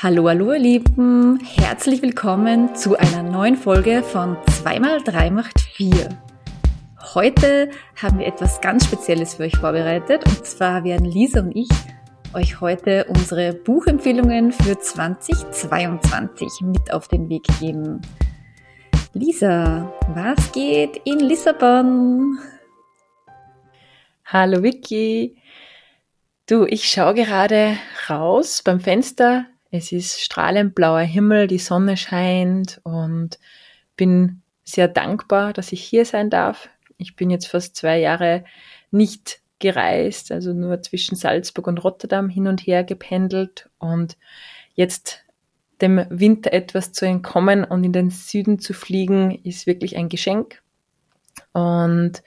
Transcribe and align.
Hallo, 0.00 0.28
hallo 0.28 0.52
ihr 0.52 0.60
Lieben, 0.60 1.40
herzlich 1.40 2.02
willkommen 2.02 2.72
zu 2.76 2.96
einer 2.96 3.24
neuen 3.24 3.56
Folge 3.56 4.04
von 4.04 4.36
2x3 4.46 5.32
macht 5.32 5.60
4. 5.60 6.08
Heute 7.14 7.68
haben 8.00 8.20
wir 8.20 8.28
etwas 8.28 8.60
ganz 8.60 8.84
Spezielles 8.84 9.34
für 9.34 9.42
euch 9.42 9.56
vorbereitet 9.56 10.24
und 10.24 10.46
zwar 10.46 10.84
werden 10.84 11.04
Lisa 11.04 11.40
und 11.40 11.56
ich 11.56 11.68
euch 12.32 12.60
heute 12.60 13.06
unsere 13.08 13.52
Buchempfehlungen 13.52 14.52
für 14.52 14.78
2022 14.78 16.60
mit 16.62 16.92
auf 16.92 17.08
den 17.08 17.28
Weg 17.28 17.42
geben. 17.58 18.00
Lisa, 19.14 19.92
was 20.14 20.52
geht 20.52 21.00
in 21.06 21.18
Lissabon? 21.18 22.38
Hallo 24.26 24.62
Vicky. 24.62 25.42
Du, 26.46 26.66
ich 26.66 26.88
schaue 26.88 27.14
gerade 27.14 27.76
raus 28.08 28.62
beim 28.62 28.78
Fenster 28.78 29.46
es 29.70 29.92
ist 29.92 30.20
strahlend 30.20 30.74
blauer 30.74 31.00
Himmel, 31.00 31.46
die 31.46 31.58
Sonne 31.58 31.96
scheint 31.96 32.80
und 32.84 33.38
bin 33.96 34.42
sehr 34.64 34.88
dankbar, 34.88 35.52
dass 35.52 35.72
ich 35.72 35.82
hier 35.82 36.04
sein 36.04 36.30
darf. 36.30 36.68
Ich 36.96 37.16
bin 37.16 37.30
jetzt 37.30 37.46
fast 37.46 37.76
zwei 37.76 37.98
Jahre 37.98 38.44
nicht 38.90 39.40
gereist, 39.58 40.32
also 40.32 40.52
nur 40.52 40.82
zwischen 40.82 41.16
Salzburg 41.16 41.66
und 41.66 41.82
Rotterdam 41.84 42.28
hin 42.28 42.46
und 42.46 42.60
her 42.60 42.84
gependelt 42.84 43.68
und 43.78 44.16
jetzt 44.74 45.24
dem 45.80 46.04
Winter 46.10 46.52
etwas 46.52 46.92
zu 46.92 47.06
entkommen 47.06 47.64
und 47.64 47.84
in 47.84 47.92
den 47.92 48.10
Süden 48.10 48.58
zu 48.58 48.72
fliegen, 48.72 49.38
ist 49.44 49.66
wirklich 49.66 49.96
ein 49.96 50.08
Geschenk. 50.08 50.62
Und 51.52 52.22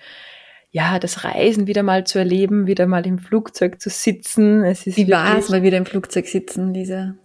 ja, 0.71 0.99
das 0.99 1.25
Reisen 1.25 1.67
wieder 1.67 1.83
mal 1.83 2.05
zu 2.05 2.17
erleben, 2.17 2.65
wieder 2.65 2.87
mal 2.87 3.05
im 3.05 3.19
Flugzeug 3.19 3.81
zu 3.81 3.89
sitzen. 3.89 4.63
Es 4.63 4.87
ist 4.87 4.95
Wie 4.95 5.09
war 5.09 5.37
es 5.37 5.49
mal 5.49 5.63
wieder 5.63 5.77
im 5.77 5.85
Flugzeug 5.85 6.27
sitzen, 6.27 6.73
Lisa? 6.73 7.15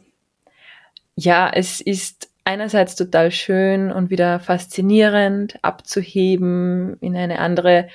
Ja, 1.17 1.51
es 1.53 1.81
ist 1.81 2.31
einerseits 2.45 2.95
total 2.95 3.33
schön 3.33 3.91
und 3.91 4.11
wieder 4.11 4.39
faszinierend 4.39 5.59
abzuheben, 5.63 6.97
in 7.01 7.17
eine 7.17 7.41
andere 7.41 7.89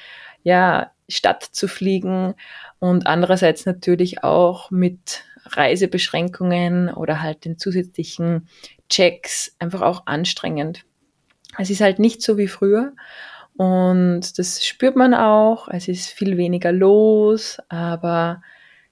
ja, 0.44 0.92
Stadt 1.08 1.44
zu 1.44 1.68
fliegen 1.68 2.34
und 2.80 3.08
andererseits 3.08 3.66
natürlich 3.66 4.24
auch 4.24 4.72
mit 4.72 5.24
Reisebeschränkungen 5.46 6.90
oder 6.90 7.22
halt 7.22 7.46
den 7.46 7.58
zusätzlichen 7.58 8.50
Checks 8.90 9.56
einfach 9.60 9.82
auch 9.82 10.08
anstrengend. 10.08 10.84
Es 11.58 11.70
ist 11.70 11.82
halt 11.82 12.00
nicht 12.00 12.22
so 12.22 12.38
wie 12.38 12.48
früher 12.48 12.94
und 13.56 14.38
das 14.40 14.66
spürt 14.66 14.96
man 14.96 15.14
auch. 15.14 15.68
Es 15.68 15.88
ist 15.88 16.10
viel 16.10 16.38
weniger 16.38 16.72
los, 16.72 17.60
aber 17.70 18.42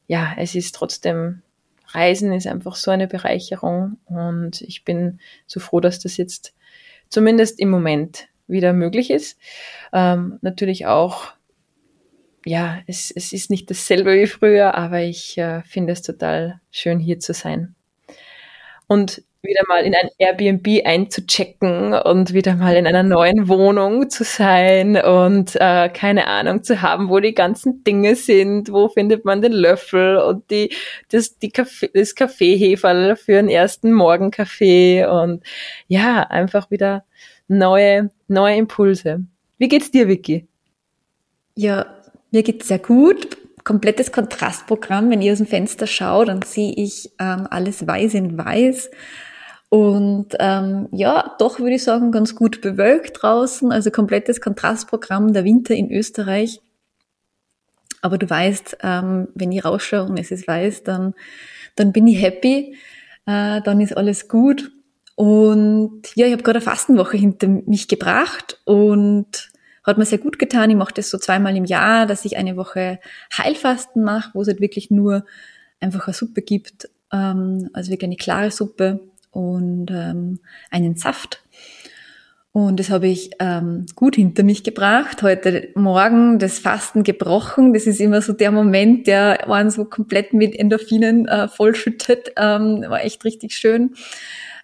ja, 0.07 0.33
es 0.37 0.55
ist 0.55 0.75
trotzdem 0.75 1.41
Reisen 1.93 2.33
ist 2.33 2.47
einfach 2.47 2.75
so 2.75 2.91
eine 2.91 3.07
Bereicherung 3.07 3.97
und 4.05 4.61
ich 4.61 4.83
bin 4.83 5.19
so 5.47 5.59
froh, 5.59 5.79
dass 5.79 5.99
das 5.99 6.17
jetzt 6.17 6.53
zumindest 7.09 7.59
im 7.59 7.69
Moment 7.69 8.27
wieder 8.47 8.73
möglich 8.73 9.11
ist. 9.11 9.39
Ähm, 9.93 10.39
natürlich 10.41 10.85
auch, 10.85 11.27
ja, 12.45 12.79
es, 12.87 13.11
es 13.11 13.33
ist 13.33 13.49
nicht 13.49 13.69
dasselbe 13.69 14.13
wie 14.13 14.27
früher, 14.27 14.75
aber 14.75 15.01
ich 15.01 15.37
äh, 15.37 15.61
finde 15.63 15.93
es 15.93 16.01
total 16.01 16.61
schön, 16.71 16.99
hier 16.99 17.19
zu 17.19 17.33
sein. 17.33 17.75
Und 18.87 19.23
wieder 19.41 19.61
mal 19.67 19.85
in 19.85 19.95
ein 19.95 20.09
Airbnb 20.17 20.85
einzuchecken 20.85 21.93
und 21.93 22.33
wieder 22.33 22.55
mal 22.55 22.75
in 22.75 22.85
einer 22.85 23.03
neuen 23.03 23.47
Wohnung 23.47 24.09
zu 24.09 24.23
sein 24.23 24.97
und 24.97 25.55
äh, 25.55 25.89
keine 25.89 26.27
Ahnung 26.27 26.63
zu 26.63 26.81
haben, 26.81 27.09
wo 27.09 27.19
die 27.19 27.33
ganzen 27.33 27.83
Dinge 27.83 28.15
sind, 28.15 28.71
wo 28.71 28.89
findet 28.89 29.23
man 29.23 29.41
den 29.41 29.53
Löffel 29.53 30.17
und 30.17 30.49
die, 30.51 30.73
das, 31.09 31.37
die 31.39 31.51
Kaffee, 31.51 31.89
das 31.93 32.15
Kaffeeheferl 32.15 33.15
für 33.15 33.33
den 33.33 33.49
ersten 33.49 33.93
Morgenkaffee 33.93 35.05
und 35.05 35.43
ja, 35.87 36.21
einfach 36.23 36.69
wieder 36.69 37.05
neue, 37.47 38.11
neue 38.27 38.57
Impulse. 38.57 39.23
Wie 39.57 39.69
geht's 39.69 39.91
dir, 39.91 40.07
Vicky? 40.07 40.47
Ja, 41.55 41.85
mir 42.31 42.43
geht's 42.43 42.67
sehr 42.67 42.79
gut 42.79 43.37
komplettes 43.69 44.11
Kontrastprogramm. 44.11 45.11
Wenn 45.11 45.21
ihr 45.21 45.31
aus 45.31 45.37
dem 45.37 45.45
Fenster 45.45 45.85
schaut, 45.85 46.27
dann 46.27 46.41
sehe 46.41 46.73
ich 46.75 47.11
ähm, 47.19 47.45
alles 47.51 47.85
weiß 47.85 48.15
in 48.15 48.35
weiß. 48.35 48.89
Und 49.69 50.29
ähm, 50.39 50.87
ja, 50.91 51.35
doch 51.37 51.59
würde 51.59 51.75
ich 51.75 51.83
sagen, 51.83 52.11
ganz 52.11 52.33
gut 52.33 52.61
bewölkt 52.61 53.21
draußen, 53.21 53.71
also 53.71 53.91
komplettes 53.91 54.41
Kontrastprogramm, 54.41 55.33
der 55.33 55.43
Winter 55.43 55.75
in 55.75 55.91
Österreich. 55.91 56.61
Aber 58.01 58.17
du 58.17 58.27
weißt, 58.27 58.77
ähm, 58.81 59.27
wenn 59.35 59.51
ich 59.51 59.63
rausschaue 59.63 60.09
und 60.09 60.17
es 60.17 60.31
ist 60.31 60.47
weiß, 60.47 60.83
dann, 60.83 61.13
dann 61.75 61.93
bin 61.93 62.07
ich 62.07 62.19
happy, 62.19 62.75
äh, 63.27 63.61
dann 63.61 63.81
ist 63.81 63.95
alles 63.95 64.27
gut. 64.27 64.71
Und 65.13 66.01
ja, 66.15 66.25
ich 66.25 66.31
habe 66.31 66.41
gerade 66.41 66.57
eine 66.57 66.65
Fastenwoche 66.65 67.17
hinter 67.17 67.47
mich 67.47 67.87
gebracht 67.87 68.59
und 68.65 69.48
hat 69.83 69.97
mir 69.97 70.05
sehr 70.05 70.17
gut 70.17 70.39
getan. 70.39 70.69
Ich 70.69 70.75
mache 70.75 70.93
das 70.93 71.09
so 71.09 71.17
zweimal 71.17 71.55
im 71.55 71.65
Jahr, 71.65 72.05
dass 72.05 72.25
ich 72.25 72.37
eine 72.37 72.57
Woche 72.57 72.99
Heilfasten 73.37 74.03
mache, 74.03 74.31
wo 74.33 74.41
es 74.41 74.47
halt 74.47 74.61
wirklich 74.61 74.91
nur 74.91 75.25
einfach 75.79 76.07
eine 76.07 76.13
Suppe 76.13 76.41
gibt, 76.41 76.89
ähm, 77.11 77.69
also 77.73 77.91
wirklich 77.91 78.09
eine 78.09 78.17
klare 78.17 78.51
Suppe 78.51 78.99
und 79.31 79.91
ähm, 79.91 80.39
einen 80.71 80.95
Saft. 80.95 81.41
Und 82.51 82.79
das 82.79 82.89
habe 82.89 83.07
ich 83.07 83.31
ähm, 83.39 83.85
gut 83.95 84.15
hinter 84.15 84.43
mich 84.43 84.63
gebracht. 84.63 85.21
Heute 85.21 85.69
Morgen 85.75 86.39
das 86.39 86.57
Fasten 86.57 87.03
gebrochen. 87.03 87.73
Das 87.73 87.85
ist 87.85 88.01
immer 88.01 88.23
so 88.23 88.33
der 88.33 88.51
Moment, 88.51 89.05
der 89.05 89.49
einen 89.49 89.69
so 89.69 89.85
komplett 89.85 90.33
mit 90.33 90.55
Endorphinen 90.55 91.27
äh, 91.27 91.47
vollschüttet. 91.47 92.31
Ähm, 92.37 92.83
war 92.87 93.03
echt 93.03 93.23
richtig 93.23 93.55
schön. 93.55 93.93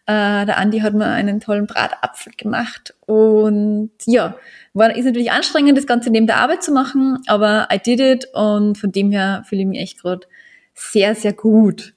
Äh, 0.08 0.46
der 0.46 0.58
Andi 0.58 0.80
hat 0.80 0.94
mir 0.94 1.06
einen 1.06 1.40
tollen 1.40 1.66
Bratapfel 1.66 2.34
gemacht. 2.38 2.94
Und 3.08 3.92
ja, 4.06 4.36
war, 4.74 4.96
ist 4.96 5.06
natürlich 5.06 5.32
anstrengend, 5.32 5.78
das 5.78 5.88
Ganze 5.88 6.12
neben 6.12 6.28
der 6.28 6.38
Arbeit 6.38 6.64
zu 6.64 6.72
machen, 6.72 7.20
aber 7.26 7.68
I 7.74 7.80
did 7.80 8.00
it 8.00 8.28
und 8.34 8.78
von 8.78 8.92
dem 8.92 9.12
her 9.12 9.44
fühle 9.48 9.62
ich 9.62 9.68
mich 9.68 9.80
echt 9.80 10.02
gerade 10.02 10.28
sehr, 10.76 11.16
sehr 11.16 11.34
gut. 11.34 11.94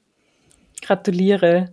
Gratuliere. 0.80 1.72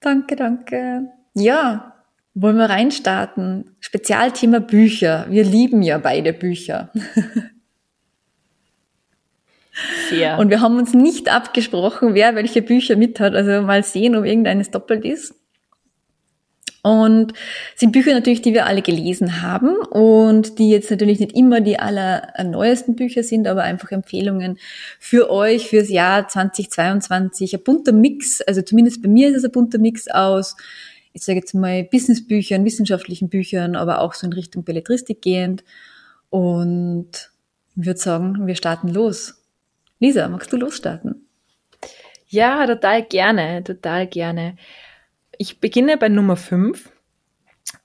Danke, 0.00 0.34
danke. 0.34 1.02
Ja, 1.34 1.92
wollen 2.34 2.56
wir 2.56 2.68
reinstarten? 2.68 3.76
Spezialthema 3.80 4.58
Bücher. 4.58 5.26
Wir 5.28 5.44
lieben 5.44 5.82
ja 5.82 5.98
beide 5.98 6.32
Bücher. 6.32 6.90
Sehr. 10.08 10.38
Und 10.38 10.48
wir 10.50 10.60
haben 10.62 10.78
uns 10.78 10.94
nicht 10.94 11.30
abgesprochen, 11.30 12.14
wer 12.14 12.34
welche 12.34 12.62
Bücher 12.62 12.96
mit 12.96 13.20
hat. 13.20 13.34
Also 13.34 13.62
mal 13.62 13.82
sehen, 13.82 14.16
ob 14.16 14.24
irgendeines 14.24 14.70
doppelt 14.70 15.04
ist. 15.04 15.34
Und 16.86 17.32
sind 17.74 17.90
Bücher 17.90 18.12
natürlich, 18.12 18.42
die 18.42 18.54
wir 18.54 18.66
alle 18.66 18.80
gelesen 18.80 19.42
haben 19.42 19.74
und 19.74 20.60
die 20.60 20.70
jetzt 20.70 20.88
natürlich 20.88 21.18
nicht 21.18 21.36
immer 21.36 21.60
die 21.60 21.80
allerneuesten 21.80 22.94
Bücher 22.94 23.24
sind, 23.24 23.48
aber 23.48 23.64
einfach 23.64 23.90
Empfehlungen 23.90 24.56
für 25.00 25.28
euch 25.28 25.66
fürs 25.66 25.88
Jahr 25.88 26.28
2022. 26.28 27.54
Ein 27.54 27.64
bunter 27.64 27.90
Mix, 27.90 28.40
also 28.40 28.62
zumindest 28.62 29.02
bei 29.02 29.08
mir 29.08 29.30
ist 29.30 29.38
es 29.38 29.44
ein 29.44 29.50
bunter 29.50 29.78
Mix 29.78 30.06
aus, 30.06 30.54
ich 31.12 31.24
sage 31.24 31.40
jetzt 31.40 31.54
mal 31.54 31.82
Businessbüchern, 31.82 32.64
wissenschaftlichen 32.64 33.30
Büchern, 33.30 33.74
aber 33.74 34.00
auch 34.00 34.14
so 34.14 34.24
in 34.24 34.32
Richtung 34.32 34.62
Belletristik 34.62 35.20
gehend. 35.20 35.64
Und 36.30 37.32
ich 37.76 37.84
würde 37.84 37.98
sagen, 37.98 38.46
wir 38.46 38.54
starten 38.54 38.90
los. 38.90 39.42
Lisa, 39.98 40.28
magst 40.28 40.52
du 40.52 40.56
losstarten? 40.56 41.26
Ja, 42.28 42.64
total 42.64 43.02
gerne, 43.02 43.64
total 43.64 44.06
gerne. 44.06 44.56
Ich 45.38 45.60
beginne 45.60 45.96
bei 45.96 46.08
Nummer 46.08 46.36
5. 46.36 46.90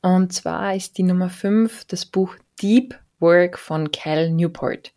Und 0.02 0.34
zwar 0.34 0.76
ist 0.76 0.98
die 0.98 1.04
Nummer 1.04 1.30
5 1.30 1.86
das 1.86 2.06
Buch 2.06 2.36
Deep 2.62 2.98
Work 3.20 3.60
von 3.60 3.92
Cal 3.92 4.30
Newport. 4.30 4.94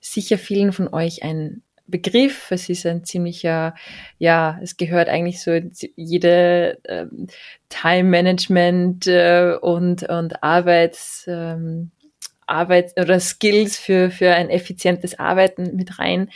Sicher 0.00 0.38
vielen 0.38 0.72
von 0.72 0.88
euch 0.88 1.22
ein 1.22 1.62
Begriff. 1.86 2.50
Es 2.50 2.68
ist 2.68 2.86
ein 2.86 3.04
ziemlicher, 3.04 3.74
ja, 4.18 4.58
es 4.62 4.76
gehört 4.76 5.08
eigentlich 5.08 5.42
so 5.42 5.58
jede 5.96 6.78
ähm, 6.84 7.26
Time 7.68 8.08
Management 8.08 9.06
äh, 9.06 9.56
und, 9.60 10.02
und 10.08 10.42
Arbeits, 10.42 11.24
ähm, 11.28 11.90
Arbeits 12.46 12.96
oder 12.96 13.20
Skills 13.20 13.76
für, 13.78 14.10
für 14.10 14.32
ein 14.34 14.50
effizientes 14.50 15.18
Arbeiten 15.18 15.76
mit 15.76 15.98
rein. 15.98 16.30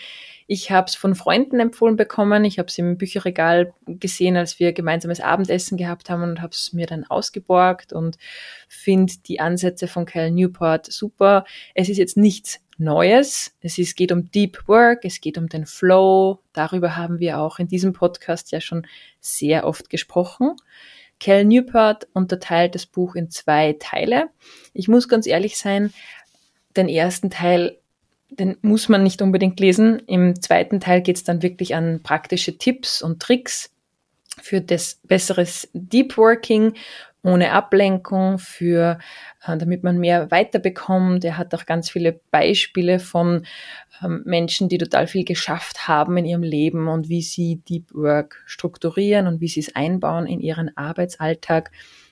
Ich 0.46 0.70
habe 0.70 0.86
es 0.88 0.94
von 0.94 1.14
Freunden 1.14 1.60
empfohlen 1.60 1.96
bekommen. 1.96 2.44
Ich 2.44 2.58
habe 2.58 2.68
es 2.68 2.78
im 2.78 2.98
Bücherregal 2.98 3.72
gesehen, 3.86 4.36
als 4.36 4.58
wir 4.58 4.72
gemeinsames 4.72 5.20
Abendessen 5.20 5.78
gehabt 5.78 6.10
haben 6.10 6.22
und 6.22 6.42
habe 6.42 6.52
es 6.52 6.72
mir 6.72 6.86
dann 6.86 7.04
ausgeborgt 7.04 7.92
und 7.92 8.18
finde 8.68 9.14
die 9.26 9.40
Ansätze 9.40 9.88
von 9.88 10.04
Cal 10.04 10.30
Newport 10.30 10.90
super. 10.92 11.44
Es 11.74 11.88
ist 11.88 11.96
jetzt 11.96 12.16
nichts 12.16 12.60
Neues. 12.76 13.54
Es 13.60 13.78
ist, 13.78 13.96
geht 13.96 14.12
um 14.12 14.30
Deep 14.30 14.66
Work, 14.66 15.04
es 15.04 15.20
geht 15.20 15.38
um 15.38 15.48
den 15.48 15.64
Flow. 15.64 16.40
Darüber 16.52 16.96
haben 16.96 17.20
wir 17.20 17.38
auch 17.38 17.58
in 17.58 17.68
diesem 17.68 17.92
Podcast 17.92 18.50
ja 18.52 18.60
schon 18.60 18.86
sehr 19.20 19.64
oft 19.64 19.90
gesprochen. 19.90 20.56
Cal 21.20 21.44
Newport 21.44 22.08
unterteilt 22.12 22.74
das 22.74 22.86
Buch 22.86 23.14
in 23.14 23.30
zwei 23.30 23.76
Teile. 23.78 24.28
Ich 24.72 24.88
muss 24.88 25.08
ganz 25.08 25.26
ehrlich 25.26 25.56
sein, 25.56 25.92
den 26.76 26.88
ersten 26.88 27.30
Teil 27.30 27.78
den 28.38 28.56
muss 28.62 28.88
man 28.88 29.02
nicht 29.02 29.22
unbedingt 29.22 29.60
lesen. 29.60 30.00
Im 30.06 30.40
zweiten 30.40 30.80
Teil 30.80 31.02
geht 31.02 31.16
es 31.16 31.24
dann 31.24 31.42
wirklich 31.42 31.74
an 31.74 32.00
praktische 32.02 32.58
Tipps 32.58 33.02
und 33.02 33.20
Tricks, 33.20 33.70
für 34.42 34.60
das 34.60 35.00
besseres 35.04 35.68
Deep 35.72 36.16
Working 36.16 36.74
ohne 37.22 37.52
Ablenkung, 37.52 38.38
für 38.38 38.98
äh, 39.46 39.56
damit 39.56 39.82
man 39.82 39.98
mehr 39.98 40.30
weiterbekommt. 40.30 41.24
Er 41.24 41.38
hat 41.38 41.54
auch 41.54 41.64
ganz 41.64 41.88
viele 41.88 42.20
Beispiele 42.30 42.98
von 42.98 43.46
ähm, 44.02 44.22
Menschen, 44.26 44.68
die 44.68 44.76
total 44.76 45.06
viel 45.06 45.24
geschafft 45.24 45.88
haben 45.88 46.18
in 46.18 46.26
ihrem 46.26 46.42
Leben 46.42 46.88
und 46.88 47.08
wie 47.08 47.22
sie 47.22 47.62
Deep 47.66 47.94
Work 47.94 48.42
strukturieren 48.44 49.26
und 49.26 49.40
wie 49.40 49.48
sie 49.48 49.60
es 49.60 49.74
einbauen 49.74 50.26
in 50.26 50.40
ihren 50.40 50.76
Arbeitsalltag. 50.76 51.70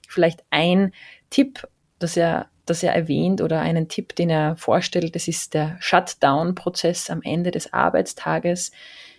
Vielleicht 0.09 0.45
ein 0.51 0.93
Tipp, 1.29 1.69
dass 2.03 2.17
er 2.17 2.49
das 2.67 2.83
er 2.83 2.95
erwähnt 2.95 3.41
oder 3.41 3.61
einen 3.61 3.89
Tipp, 3.89 4.15
den 4.15 4.31
er 4.31 4.57
vorstellt, 4.57 5.15
das 5.15 5.27
ist 5.29 5.55
der 5.55 5.77
Shutdown-Prozess 5.81 7.11
am 7.11 7.21
Ende 7.23 7.51
des 7.51 7.73
Arbeitstages. 7.73 8.71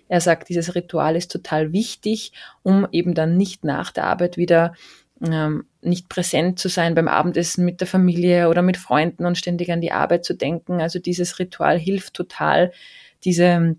Er 0.08 0.22
sagt, 0.22 0.50
dieses 0.50 0.76
Ritual 0.76 1.16
ist 1.16 1.32
total 1.32 1.74
wichtig, 1.74 2.32
um 2.62 2.88
eben 2.92 3.14
dann 3.14 3.36
nicht 3.36 3.64
nach 3.64 3.92
der 3.92 4.06
Arbeit 4.06 4.38
wieder 4.38 4.74
ähm, 5.22 5.66
nicht 5.82 6.10
präsent 6.10 6.60
zu 6.60 6.70
sein 6.70 6.96
beim 6.96 7.08
Abendessen 7.08 7.66
mit 7.66 7.82
der 7.82 7.88
Familie 7.88 8.50
oder 8.50 8.62
mit 8.62 8.78
Freunden 8.78 9.26
und 9.26 9.38
ständig 9.38 9.72
an 9.72 9.82
die 9.82 9.92
Arbeit 9.92 10.26
zu 10.26 10.34
denken. 10.34 10.82
Also 10.82 11.00
dieses 11.00 11.40
Ritual 11.40 11.78
hilft 11.78 12.14
total, 12.14 12.72
diese, 13.24 13.76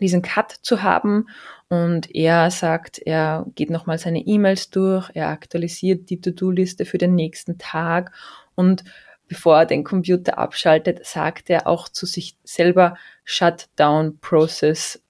diesen 0.00 0.22
Cut 0.22 0.52
zu 0.62 0.82
haben. 0.82 1.28
Und 1.68 2.14
er 2.14 2.50
sagt, 2.50 2.98
er 2.98 3.46
geht 3.54 3.70
nochmal 3.70 3.98
seine 3.98 4.20
E-Mails 4.20 4.70
durch, 4.70 5.10
er 5.14 5.28
aktualisiert 5.28 6.10
die 6.10 6.20
To-Do-Liste 6.20 6.84
für 6.84 6.98
den 6.98 7.14
nächsten 7.14 7.58
Tag 7.58 8.12
und 8.54 8.84
bevor 9.28 9.60
er 9.60 9.66
den 9.66 9.84
Computer 9.84 10.38
abschaltet, 10.38 11.06
sagt 11.06 11.50
er 11.50 11.68
auch 11.68 11.88
zu 11.88 12.04
sich 12.04 12.36
selber 12.42 12.96
Shutdown 13.24 14.18
Process 14.18 15.02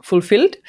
fulfilled 0.00 0.60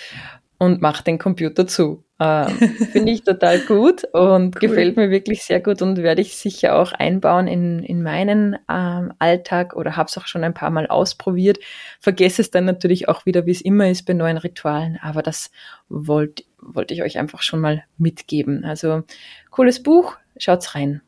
und 0.59 0.81
macht 0.81 1.07
den 1.07 1.17
Computer 1.17 1.65
zu. 1.65 2.03
Ähm, 2.19 2.47
Finde 2.91 3.11
ich 3.11 3.23
total 3.23 3.59
gut 3.59 4.03
und 4.11 4.55
cool. 4.55 4.59
gefällt 4.59 4.97
mir 4.97 5.11
wirklich 5.11 5.43
sehr 5.43 5.59
gut 5.59 5.83
und 5.83 5.97
werde 5.97 6.21
ich 6.21 6.35
sicher 6.35 6.75
auch 6.75 6.91
einbauen 6.91 7.47
in, 7.47 7.83
in 7.83 8.01
meinen 8.01 8.57
ähm, 8.69 9.13
Alltag 9.19 9.75
oder 9.75 9.95
habe 9.95 10.07
es 10.09 10.17
auch 10.17 10.25
schon 10.25 10.43
ein 10.43 10.55
paar 10.55 10.71
Mal 10.71 10.87
ausprobiert. 10.87 11.59
Vergesse 11.99 12.41
es 12.41 12.49
dann 12.49 12.65
natürlich 12.65 13.07
auch 13.07 13.27
wieder, 13.27 13.45
wie 13.45 13.51
es 13.51 13.61
immer 13.61 13.87
ist 13.89 14.07
bei 14.07 14.13
neuen 14.13 14.37
Ritualen, 14.37 14.97
aber 15.01 15.21
das 15.21 15.51
wollte 15.89 16.43
wollte 16.59 16.93
ich 16.93 17.03
euch 17.03 17.19
einfach 17.19 17.43
schon 17.43 17.59
mal 17.59 17.83
mitgeben. 17.97 18.65
Also 18.65 19.03
cooles 19.51 19.83
Buch, 19.83 20.17
schaut's 20.37 20.75
rein. 20.75 21.01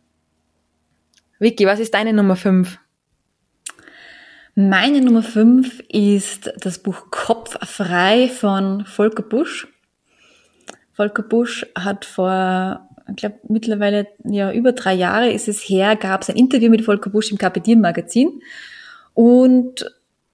Vicky, 1.40 1.66
was 1.66 1.80
ist 1.80 1.94
deine 1.94 2.14
Nummer 2.14 2.36
5? 2.36 2.78
Meine 4.56 5.02
Nummer 5.02 5.24
5 5.24 5.84
ist 5.88 6.52
das 6.58 6.80
Buch 6.80 7.12
Kopf 7.12 7.58
frei 7.66 8.30
von 8.30 8.86
Volker 8.86 9.24
Busch. 9.24 9.68
Volker 11.00 11.24
Busch 11.24 11.66
hat 11.78 12.04
vor, 12.04 12.90
ich 13.10 13.16
glaube 13.16 13.40
mittlerweile 13.48 14.08
ja 14.26 14.52
über 14.52 14.74
drei 14.74 14.94
Jahre 14.94 15.32
ist 15.32 15.48
es 15.48 15.62
her, 15.62 15.96
gab 15.96 16.24
es 16.24 16.30
ein 16.30 16.36
Interview 16.36 16.70
mit 16.70 16.84
Volker 16.84 17.10
Busch 17.10 17.32
im 17.32 17.38
Kapitieren 17.38 17.80
Magazin 17.80 18.42
und 19.14 19.86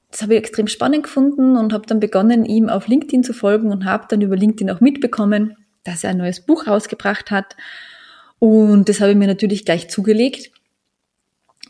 das 0.09 0.23
habe 0.23 0.33
ich 0.33 0.39
extrem 0.39 0.65
spannend 0.67 1.03
gefunden 1.03 1.55
und 1.55 1.71
habe 1.71 1.85
dann 1.85 1.99
begonnen, 1.99 2.45
ihm 2.45 2.69
auf 2.69 2.87
LinkedIn 2.87 3.23
zu 3.23 3.33
folgen 3.33 3.71
und 3.71 3.85
habe 3.85 4.05
dann 4.09 4.21
über 4.21 4.35
LinkedIn 4.35 4.71
auch 4.71 4.81
mitbekommen, 4.81 5.55
dass 5.83 6.03
er 6.03 6.09
ein 6.09 6.17
neues 6.17 6.43
Buch 6.43 6.65
rausgebracht 6.65 7.29
hat. 7.29 7.55
Und 8.39 8.89
das 8.89 9.01
habe 9.01 9.11
ich 9.11 9.17
mir 9.17 9.27
natürlich 9.27 9.65
gleich 9.65 9.89
zugelegt 9.89 10.51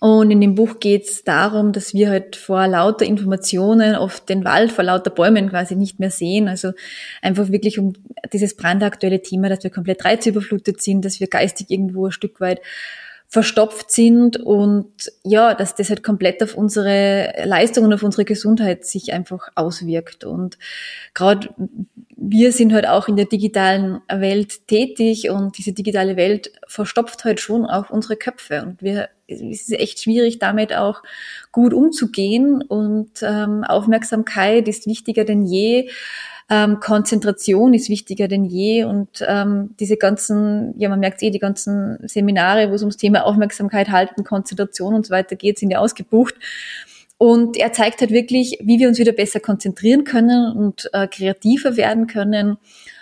und 0.02 0.30
in 0.30 0.42
dem 0.42 0.56
Buch 0.56 0.80
geht 0.80 1.06
es 1.06 1.24
darum, 1.24 1.72
dass 1.72 1.94
wir 1.94 2.10
halt 2.10 2.36
vor 2.36 2.68
lauter 2.68 3.06
Informationen 3.06 3.96
oft 3.96 4.28
den 4.28 4.44
Wald 4.44 4.72
vor 4.72 4.84
lauter 4.84 5.10
Bäumen 5.10 5.50
quasi 5.50 5.76
nicht 5.76 6.00
mehr 6.00 6.12
sehen. 6.12 6.48
Also 6.48 6.74
einfach 7.22 7.50
wirklich 7.50 7.80
um 7.80 7.94
dieses 8.34 8.58
brandaktuelle 8.58 9.22
Thema, 9.22 9.48
dass 9.48 9.64
wir 9.64 9.72
komplett 9.72 10.04
reizüberflutet 10.04 10.82
sind, 10.82 11.06
dass 11.06 11.20
wir 11.20 11.28
geistig 11.28 11.72
irgendwo 11.72 12.08
ein 12.08 12.12
Stück 12.12 12.42
weit 12.42 12.60
verstopft 13.28 13.92
sind 13.92 14.38
und 14.38 15.12
ja, 15.24 15.56
dass 15.56 15.76
das 15.76 15.90
halt 15.90 16.04
komplett 16.04 16.44
auf 16.44 16.56
unsere 16.56 17.34
Leistung 17.44 17.86
und 17.86 17.94
auf 17.94 18.04
unsere 18.04 18.24
Gesundheit 18.24 18.86
sich 18.86 19.14
einfach 19.14 19.50
auswirkt. 19.56 20.24
Und 20.26 20.58
gerade 21.14 21.50
wir 22.16 22.52
sind 22.52 22.72
halt 22.74 22.88
auch 22.88 23.08
in 23.08 23.16
der 23.16 23.26
digitalen 23.26 24.02
Welt 24.10 24.68
tätig 24.68 25.30
und 25.30 25.58
diese 25.58 25.74
digitale 25.74 26.16
Welt 26.16 26.52
verstopft 26.68 27.26
halt 27.26 27.40
schon 27.40 27.66
auch 27.66 27.90
unsere 27.90 28.16
Köpfe 28.16 28.62
und 28.62 28.82
wir 28.82 29.10
es 29.28 29.42
ist 29.42 29.72
echt 29.72 30.02
schwierig, 30.02 30.40
damit 30.40 30.74
auch 30.76 31.02
gut 31.52 31.74
umzugehen 31.74 32.62
und 32.62 33.10
ähm, 33.22 33.64
Aufmerksamkeit 33.64 34.68
ist 34.68 34.88
wichtiger 34.88 35.26
denn 35.26 35.46
je. 35.46 35.90
Ähm, 36.48 36.80
Konzentration 36.80 37.74
ist 37.74 37.90
wichtiger 37.90 38.28
denn 38.28 38.46
je 38.46 38.84
und 38.84 39.26
ähm, 39.28 39.76
diese 39.80 39.98
ganzen, 39.98 40.76
ja 40.78 40.90
man 40.90 41.00
merkt 41.00 41.24
eh, 41.24 41.32
die 41.32 41.40
ganzen 41.40 41.98
Seminare, 42.08 42.70
wo 42.70 42.76
es 42.76 42.82
ums 42.82 42.98
Thema 42.98 43.26
Aufmerksamkeit 43.26 43.90
halten, 43.90 44.24
Konzentration 44.24 44.94
und 44.94 45.08
so 45.08 45.12
weiter 45.12 45.36
geht, 45.36 45.58
sind 45.58 45.72
ja 45.72 45.80
ausgebucht. 45.80 46.36
Und 47.18 47.56
er 47.58 47.72
zeigt 47.72 48.02
halt 48.02 48.12
wirklich, 48.12 48.60
wie 48.62 48.78
wir 48.78 48.90
uns 48.90 49.00
wieder 49.00 49.14
besser 49.14 49.40
konzentrieren 49.40 50.04
können 50.04 50.56
und 50.56 50.90
äh, 50.94 51.08
kreativer 51.08 51.78
werden 51.78 52.08
können. 52.08 52.58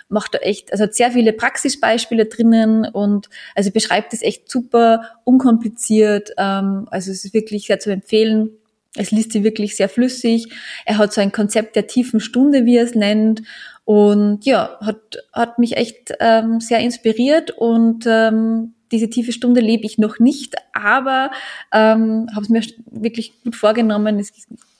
Macht 0.08 0.34
da 0.34 0.38
echt, 0.38 0.70
also 0.72 0.84
hat 0.84 0.94
sehr 0.94 1.10
viele 1.10 1.32
Praxisbeispiele 1.32 2.26
drinnen 2.26 2.84
und 2.84 3.28
also 3.54 3.70
beschreibt 3.70 4.12
es 4.12 4.22
echt 4.22 4.50
super, 4.50 5.10
unkompliziert. 5.24 6.30
Ähm, 6.36 6.86
also 6.90 7.10
es 7.10 7.24
ist 7.24 7.34
wirklich 7.34 7.66
sehr 7.66 7.80
zu 7.80 7.90
empfehlen. 7.90 8.50
Es 8.96 9.10
liest 9.10 9.32
sie 9.32 9.42
wirklich 9.42 9.76
sehr 9.76 9.88
flüssig. 9.88 10.48
Er 10.84 10.98
hat 10.98 11.12
so 11.12 11.20
ein 11.20 11.32
Konzept 11.32 11.74
der 11.74 11.86
tiefen 11.86 12.20
Stunde, 12.20 12.64
wie 12.64 12.76
er 12.76 12.84
es 12.84 12.94
nennt. 12.94 13.42
Und 13.84 14.46
ja, 14.46 14.78
hat, 14.80 15.18
hat 15.32 15.58
mich 15.58 15.76
echt 15.76 16.14
ähm, 16.20 16.60
sehr 16.60 16.78
inspiriert 16.78 17.50
und 17.50 18.04
ähm, 18.06 18.74
diese 18.92 19.10
tiefe 19.10 19.32
Stunde 19.32 19.60
lebe 19.60 19.84
ich 19.84 19.98
noch 19.98 20.18
nicht, 20.18 20.54
aber 20.72 21.30
ähm, 21.72 22.28
habe 22.32 22.42
es 22.42 22.48
mir 22.48 22.62
wirklich 22.90 23.32
gut 23.42 23.56
vorgenommen. 23.56 24.18
Es, 24.18 24.30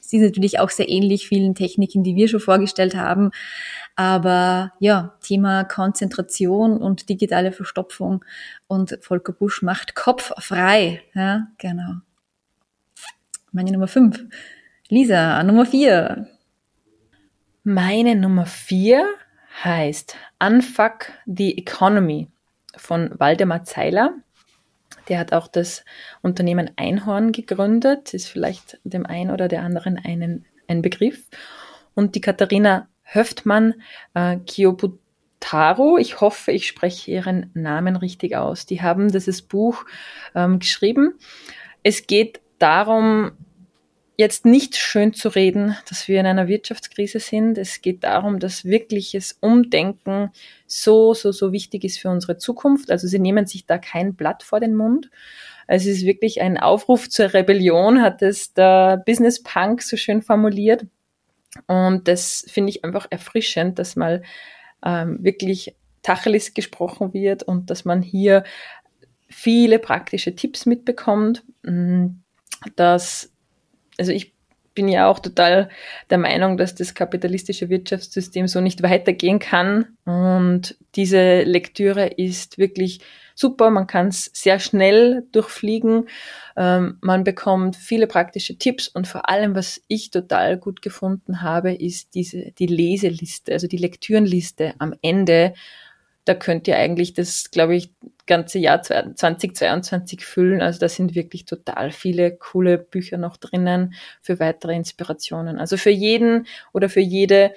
es 0.00 0.12
ist 0.12 0.20
natürlich 0.20 0.60
auch 0.60 0.70
sehr 0.70 0.88
ähnlich 0.88 1.26
vielen 1.26 1.54
Techniken, 1.54 2.04
die 2.04 2.14
wir 2.14 2.28
schon 2.28 2.40
vorgestellt 2.40 2.94
haben. 2.94 3.30
Aber 3.96 4.72
ja, 4.80 5.16
Thema 5.22 5.64
Konzentration 5.64 6.78
und 6.78 7.08
digitale 7.08 7.52
Verstopfung 7.52 8.24
und 8.66 8.98
Volker 9.00 9.32
Busch 9.32 9.62
macht 9.62 9.94
Kopf 9.94 10.32
frei. 10.38 11.02
Ja, 11.14 11.46
genau 11.58 12.00
meine 13.54 13.70
Nummer 13.70 13.86
fünf. 13.88 14.24
Lisa, 14.88 15.42
Nummer 15.44 15.64
vier. 15.64 16.28
Meine 17.62 18.16
Nummer 18.16 18.46
vier 18.46 19.06
heißt 19.62 20.16
Unfuck 20.40 21.12
the 21.24 21.56
Economy 21.56 22.28
von 22.76 23.18
Waldemar 23.18 23.64
Zeiler. 23.64 24.14
Der 25.08 25.18
hat 25.20 25.32
auch 25.32 25.46
das 25.46 25.84
Unternehmen 26.20 26.70
Einhorn 26.76 27.30
gegründet, 27.30 28.12
ist 28.12 28.26
vielleicht 28.26 28.80
dem 28.84 29.06
einen 29.06 29.30
oder 29.30 29.48
der 29.48 29.62
anderen 29.62 29.98
einen, 29.98 30.44
ein 30.66 30.82
Begriff. 30.82 31.28
Und 31.94 32.16
die 32.16 32.20
Katharina 32.20 32.88
Höftmann 33.14 33.74
äh, 34.14 34.36
Kiobutaro, 34.36 35.98
ich 35.98 36.20
hoffe, 36.20 36.52
ich 36.52 36.66
spreche 36.66 37.10
ihren 37.10 37.50
Namen 37.54 37.96
richtig 37.96 38.36
aus, 38.36 38.66
die 38.66 38.82
haben 38.82 39.10
dieses 39.10 39.42
Buch 39.42 39.84
ähm, 40.34 40.58
geschrieben. 40.58 41.14
Es 41.82 42.06
geht 42.06 42.40
darum, 42.58 43.32
jetzt 44.16 44.46
nicht 44.46 44.76
schön 44.76 45.12
zu 45.12 45.28
reden, 45.28 45.76
dass 45.88 46.06
wir 46.06 46.20
in 46.20 46.26
einer 46.26 46.46
Wirtschaftskrise 46.46 47.18
sind. 47.18 47.58
Es 47.58 47.82
geht 47.82 48.04
darum, 48.04 48.38
dass 48.38 48.64
wirkliches 48.64 49.36
Umdenken 49.40 50.30
so, 50.66 51.14
so, 51.14 51.32
so 51.32 51.52
wichtig 51.52 51.84
ist 51.84 51.98
für 51.98 52.10
unsere 52.10 52.36
Zukunft. 52.36 52.90
Also 52.90 53.08
sie 53.08 53.18
nehmen 53.18 53.46
sich 53.46 53.66
da 53.66 53.78
kein 53.78 54.14
Blatt 54.14 54.42
vor 54.42 54.60
den 54.60 54.74
Mund. 54.74 55.10
Es 55.66 55.86
ist 55.86 56.04
wirklich 56.04 56.40
ein 56.42 56.58
Aufruf 56.58 57.08
zur 57.08 57.32
Rebellion, 57.34 58.02
hat 58.02 58.22
es 58.22 58.52
der 58.52 59.02
Business 59.04 59.42
Punk 59.42 59.82
so 59.82 59.96
schön 59.96 60.22
formuliert. 60.22 60.86
Und 61.66 62.08
das 62.08 62.44
finde 62.48 62.70
ich 62.70 62.84
einfach 62.84 63.06
erfrischend, 63.10 63.78
dass 63.78 63.96
mal 63.96 64.22
ähm, 64.84 65.18
wirklich 65.22 65.74
Tacheles 66.02 66.54
gesprochen 66.54 67.12
wird 67.12 67.42
und 67.42 67.70
dass 67.70 67.84
man 67.84 68.02
hier 68.02 68.44
viele 69.28 69.78
praktische 69.78 70.34
Tipps 70.34 70.66
mitbekommt, 70.66 71.42
mm, 71.62 72.06
dass 72.76 73.32
also 73.98 74.12
ich 74.12 74.34
bin 74.74 74.88
ja 74.88 75.08
auch 75.08 75.20
total 75.20 75.68
der 76.10 76.18
Meinung, 76.18 76.56
dass 76.56 76.74
das 76.74 76.94
kapitalistische 76.94 77.68
Wirtschaftssystem 77.68 78.48
so 78.48 78.60
nicht 78.60 78.82
weitergehen 78.82 79.38
kann. 79.38 79.96
Und 80.04 80.76
diese 80.96 81.42
Lektüre 81.42 82.06
ist 82.08 82.58
wirklich 82.58 83.00
super. 83.34 83.70
Man 83.70 83.86
kann 83.86 84.08
es 84.08 84.30
sehr 84.32 84.58
schnell 84.58 85.26
durchfliegen. 85.32 86.08
Ähm, 86.56 86.98
man 87.00 87.24
bekommt 87.24 87.76
viele 87.76 88.06
praktische 88.06 88.56
Tipps 88.56 88.88
und 88.88 89.08
vor 89.08 89.28
allem, 89.28 89.54
was 89.54 89.82
ich 89.88 90.10
total 90.10 90.56
gut 90.56 90.82
gefunden 90.82 91.42
habe, 91.42 91.74
ist 91.74 92.14
diese, 92.14 92.52
die 92.52 92.66
Leseliste, 92.66 93.52
also 93.52 93.66
die 93.66 93.76
Lektürenliste 93.76 94.74
am 94.78 94.94
Ende. 95.02 95.54
Da 96.24 96.34
könnt 96.34 96.68
ihr 96.68 96.78
eigentlich 96.78 97.12
das, 97.12 97.50
glaube 97.50 97.76
ich, 97.76 97.92
ganze 98.26 98.58
Jahr 98.58 98.80
2022 98.82 100.24
füllen. 100.24 100.62
Also 100.62 100.80
da 100.80 100.88
sind 100.88 101.14
wirklich 101.14 101.44
total 101.44 101.90
viele 101.90 102.34
coole 102.34 102.78
Bücher 102.78 103.18
noch 103.18 103.36
drinnen 103.36 103.94
für 104.22 104.40
weitere 104.40 104.74
Inspirationen. 104.74 105.58
Also 105.58 105.76
für 105.76 105.90
jeden 105.90 106.46
oder 106.72 106.88
für 106.88 107.00
jede, 107.00 107.52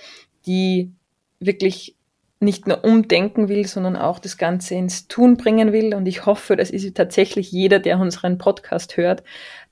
die 0.45 0.91
wirklich 1.39 1.96
nicht 2.39 2.67
nur 2.67 2.83
umdenken 2.83 3.49
will, 3.49 3.65
sondern 3.65 3.95
auch 3.95 4.19
das 4.19 4.37
Ganze 4.37 4.75
ins 4.75 5.07
Tun 5.07 5.37
bringen 5.37 5.73
will. 5.73 5.95
Und 5.95 6.07
ich 6.07 6.25
hoffe, 6.25 6.55
das 6.55 6.69
ist 6.69 6.95
tatsächlich 6.95 7.51
jeder, 7.51 7.79
der 7.79 7.99
unseren 7.99 8.37
Podcast 8.37 8.97
hört, 8.97 9.23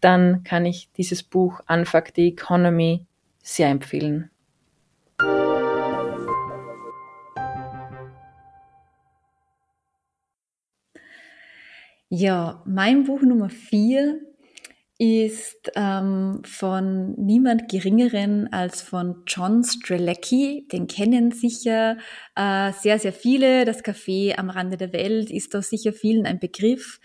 dann 0.02 0.44
kann 0.44 0.66
ich 0.66 0.90
dieses 0.98 1.24
Buch 1.24 1.62
Unfuck 1.68 2.06
the 2.16 2.28
Economy 2.30 3.06
sehr 3.44 3.70
empfehlen. 3.70 4.30
Ja, 12.10 12.62
mein 12.66 13.04
Buch 13.04 13.22
Nummer 13.22 13.50
vier 13.50 14.20
ist 14.98 15.72
ähm, 15.76 16.42
von 16.46 17.14
niemand 17.16 17.68
Geringeren 17.70 18.52
als 18.54 18.82
von 18.82 19.24
John 19.28 19.64
Strelecki. 19.64 20.68
Den 20.72 20.88
kennen 20.88 21.32
sicher 21.32 21.98
äh, 22.36 22.72
sehr, 22.72 22.98
sehr 23.00 23.12
viele. 23.12 23.66
Das 23.66 23.84
Café 23.84 24.38
am 24.38 24.50
Rande 24.50 24.78
der 24.78 24.94
Welt 24.94 25.32
ist 25.32 25.54
da 25.54 25.62
sicher 25.62 25.92
vielen 25.92 26.26
ein 26.26 26.40
Begriff. 26.40 27.02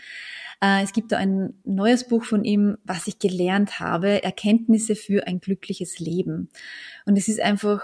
Äh, 0.63 0.85
es 0.85 0.93
gibt 0.93 1.11
da 1.11 1.17
ein 1.17 1.55
neues 1.65 2.07
Buch 2.07 2.25
von 2.25 2.45
ihm, 2.45 2.79
was 2.85 3.09
ich 3.09 3.19
gelernt 3.19 3.81
habe, 3.81 4.23
Erkenntnisse 4.23 4.95
für 4.95 5.27
ein 5.27 5.41
glückliches 5.41 5.99
Leben. 5.99 6.49
Und 7.07 7.17
es 7.17 7.27
ist 7.27 7.41
einfach, 7.41 7.83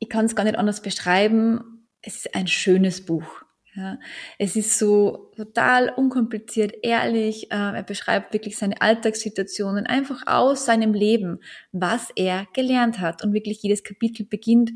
ich 0.00 0.08
kann 0.08 0.24
es 0.24 0.34
gar 0.34 0.44
nicht 0.44 0.58
anders 0.58 0.82
beschreiben, 0.82 1.86
es 2.02 2.16
ist 2.16 2.34
ein 2.34 2.48
schönes 2.48 3.04
Buch. 3.04 3.43
Ja, 3.76 3.98
es 4.38 4.54
ist 4.54 4.78
so 4.78 5.32
total 5.36 5.88
unkompliziert, 5.88 6.74
ehrlich. 6.82 7.50
Äh, 7.50 7.74
er 7.74 7.82
beschreibt 7.82 8.32
wirklich 8.32 8.56
seine 8.56 8.80
Alltagssituationen 8.80 9.86
einfach 9.86 10.26
aus 10.26 10.64
seinem 10.64 10.94
Leben, 10.94 11.40
was 11.72 12.10
er 12.14 12.46
gelernt 12.52 13.00
hat. 13.00 13.24
Und 13.24 13.32
wirklich 13.32 13.62
jedes 13.62 13.82
Kapitel 13.82 14.26
beginnt 14.26 14.70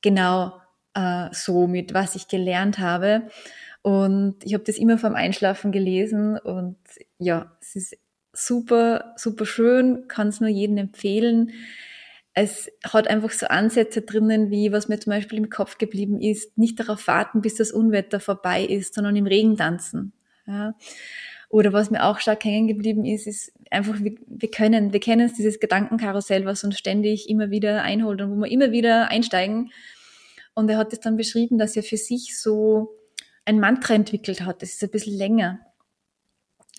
genau 0.00 0.60
äh, 0.94 1.28
so 1.32 1.66
mit, 1.66 1.92
was 1.92 2.14
ich 2.14 2.28
gelernt 2.28 2.78
habe. 2.78 3.28
Und 3.82 4.36
ich 4.44 4.54
habe 4.54 4.64
das 4.64 4.78
immer 4.78 4.98
vorm 4.98 5.14
Einschlafen 5.14 5.72
gelesen 5.72 6.38
und 6.38 6.76
ja, 7.18 7.56
es 7.60 7.76
ist 7.76 7.96
super, 8.32 9.14
super 9.16 9.46
schön, 9.46 10.08
kann 10.08 10.28
es 10.28 10.40
nur 10.40 10.50
jedem 10.50 10.76
empfehlen 10.76 11.52
es 12.38 12.70
hat 12.84 13.08
einfach 13.08 13.30
so 13.30 13.46
Ansätze 13.46 14.02
drinnen, 14.02 14.50
wie 14.50 14.70
was 14.70 14.88
mir 14.88 15.00
zum 15.00 15.10
Beispiel 15.10 15.38
im 15.38 15.48
Kopf 15.48 15.78
geblieben 15.78 16.20
ist, 16.20 16.58
nicht 16.58 16.78
darauf 16.78 17.06
warten, 17.06 17.40
bis 17.40 17.54
das 17.54 17.72
Unwetter 17.72 18.20
vorbei 18.20 18.62
ist, 18.62 18.92
sondern 18.92 19.16
im 19.16 19.26
Regen 19.26 19.56
tanzen. 19.56 20.12
Ja. 20.46 20.74
Oder 21.48 21.72
was 21.72 21.90
mir 21.90 22.04
auch 22.04 22.20
stark 22.20 22.44
hängen 22.44 22.68
geblieben 22.68 23.06
ist, 23.06 23.26
ist 23.26 23.52
einfach, 23.70 24.00
wir, 24.00 24.16
wir 24.26 24.50
können, 24.50 24.92
wir 24.92 25.00
kennen 25.00 25.24
es, 25.24 25.32
dieses 25.32 25.60
Gedankenkarussell, 25.60 26.44
was 26.44 26.62
uns 26.62 26.76
ständig 26.76 27.30
immer 27.30 27.50
wieder 27.50 27.82
einholt 27.82 28.20
und 28.20 28.30
wo 28.30 28.42
wir 28.42 28.50
immer 28.50 28.70
wieder 28.70 29.10
einsteigen. 29.10 29.70
Und 30.54 30.68
er 30.68 30.76
hat 30.76 30.92
es 30.92 31.00
dann 31.00 31.16
beschrieben, 31.16 31.56
dass 31.56 31.74
er 31.74 31.82
für 31.82 31.96
sich 31.96 32.38
so 32.38 32.90
ein 33.46 33.60
Mantra 33.60 33.94
entwickelt 33.94 34.42
hat. 34.42 34.60
Das 34.60 34.74
ist 34.74 34.82
ein 34.82 34.90
bisschen 34.90 35.16
länger. 35.16 35.60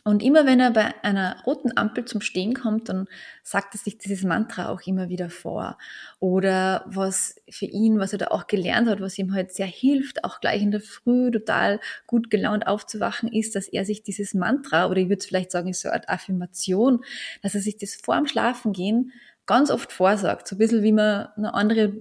Und 0.07 0.23
immer 0.23 0.45
wenn 0.45 0.61
er 0.61 0.71
bei 0.71 0.93
einer 1.03 1.35
roten 1.45 1.75
Ampel 1.75 2.05
zum 2.05 2.21
Stehen 2.21 2.53
kommt, 2.53 2.87
dann 2.87 3.07
sagt 3.43 3.75
er 3.75 3.77
sich 3.77 3.97
dieses 3.97 4.23
Mantra 4.23 4.69
auch 4.69 4.79
immer 4.87 5.09
wieder 5.09 5.29
vor. 5.29 5.77
Oder 6.21 6.85
was 6.87 7.35
für 7.49 7.65
ihn, 7.65 7.99
was 7.99 8.13
er 8.13 8.19
da 8.19 8.27
auch 8.27 8.47
gelernt 8.47 8.87
hat, 8.87 9.01
was 9.01 9.17
ihm 9.17 9.33
halt 9.33 9.51
sehr 9.51 9.65
hilft, 9.65 10.23
auch 10.23 10.39
gleich 10.39 10.61
in 10.61 10.71
der 10.71 10.79
Früh 10.79 11.29
total 11.29 11.81
gut 12.05 12.29
gelaunt 12.29 12.67
aufzuwachen, 12.67 13.33
ist, 13.33 13.53
dass 13.57 13.67
er 13.67 13.83
sich 13.83 14.01
dieses 14.01 14.33
Mantra, 14.33 14.87
oder 14.87 15.01
ich 15.01 15.09
würde 15.09 15.19
es 15.19 15.25
vielleicht 15.25 15.51
sagen, 15.51 15.67
ist 15.67 15.81
so 15.81 15.89
eine 15.89 15.95
Art 15.95 16.07
Affirmation, 16.07 17.03
dass 17.41 17.55
er 17.55 17.59
sich 17.59 17.75
das 17.75 17.95
vor 17.95 18.15
dem 18.15 18.27
Schlafengehen 18.27 19.11
ganz 19.45 19.69
oft 19.71 19.91
vorsagt. 19.91 20.47
So 20.47 20.55
ein 20.55 20.59
bisschen 20.59 20.83
wie 20.83 20.93
man 20.93 21.27
eine 21.35 21.53
andere 21.53 21.91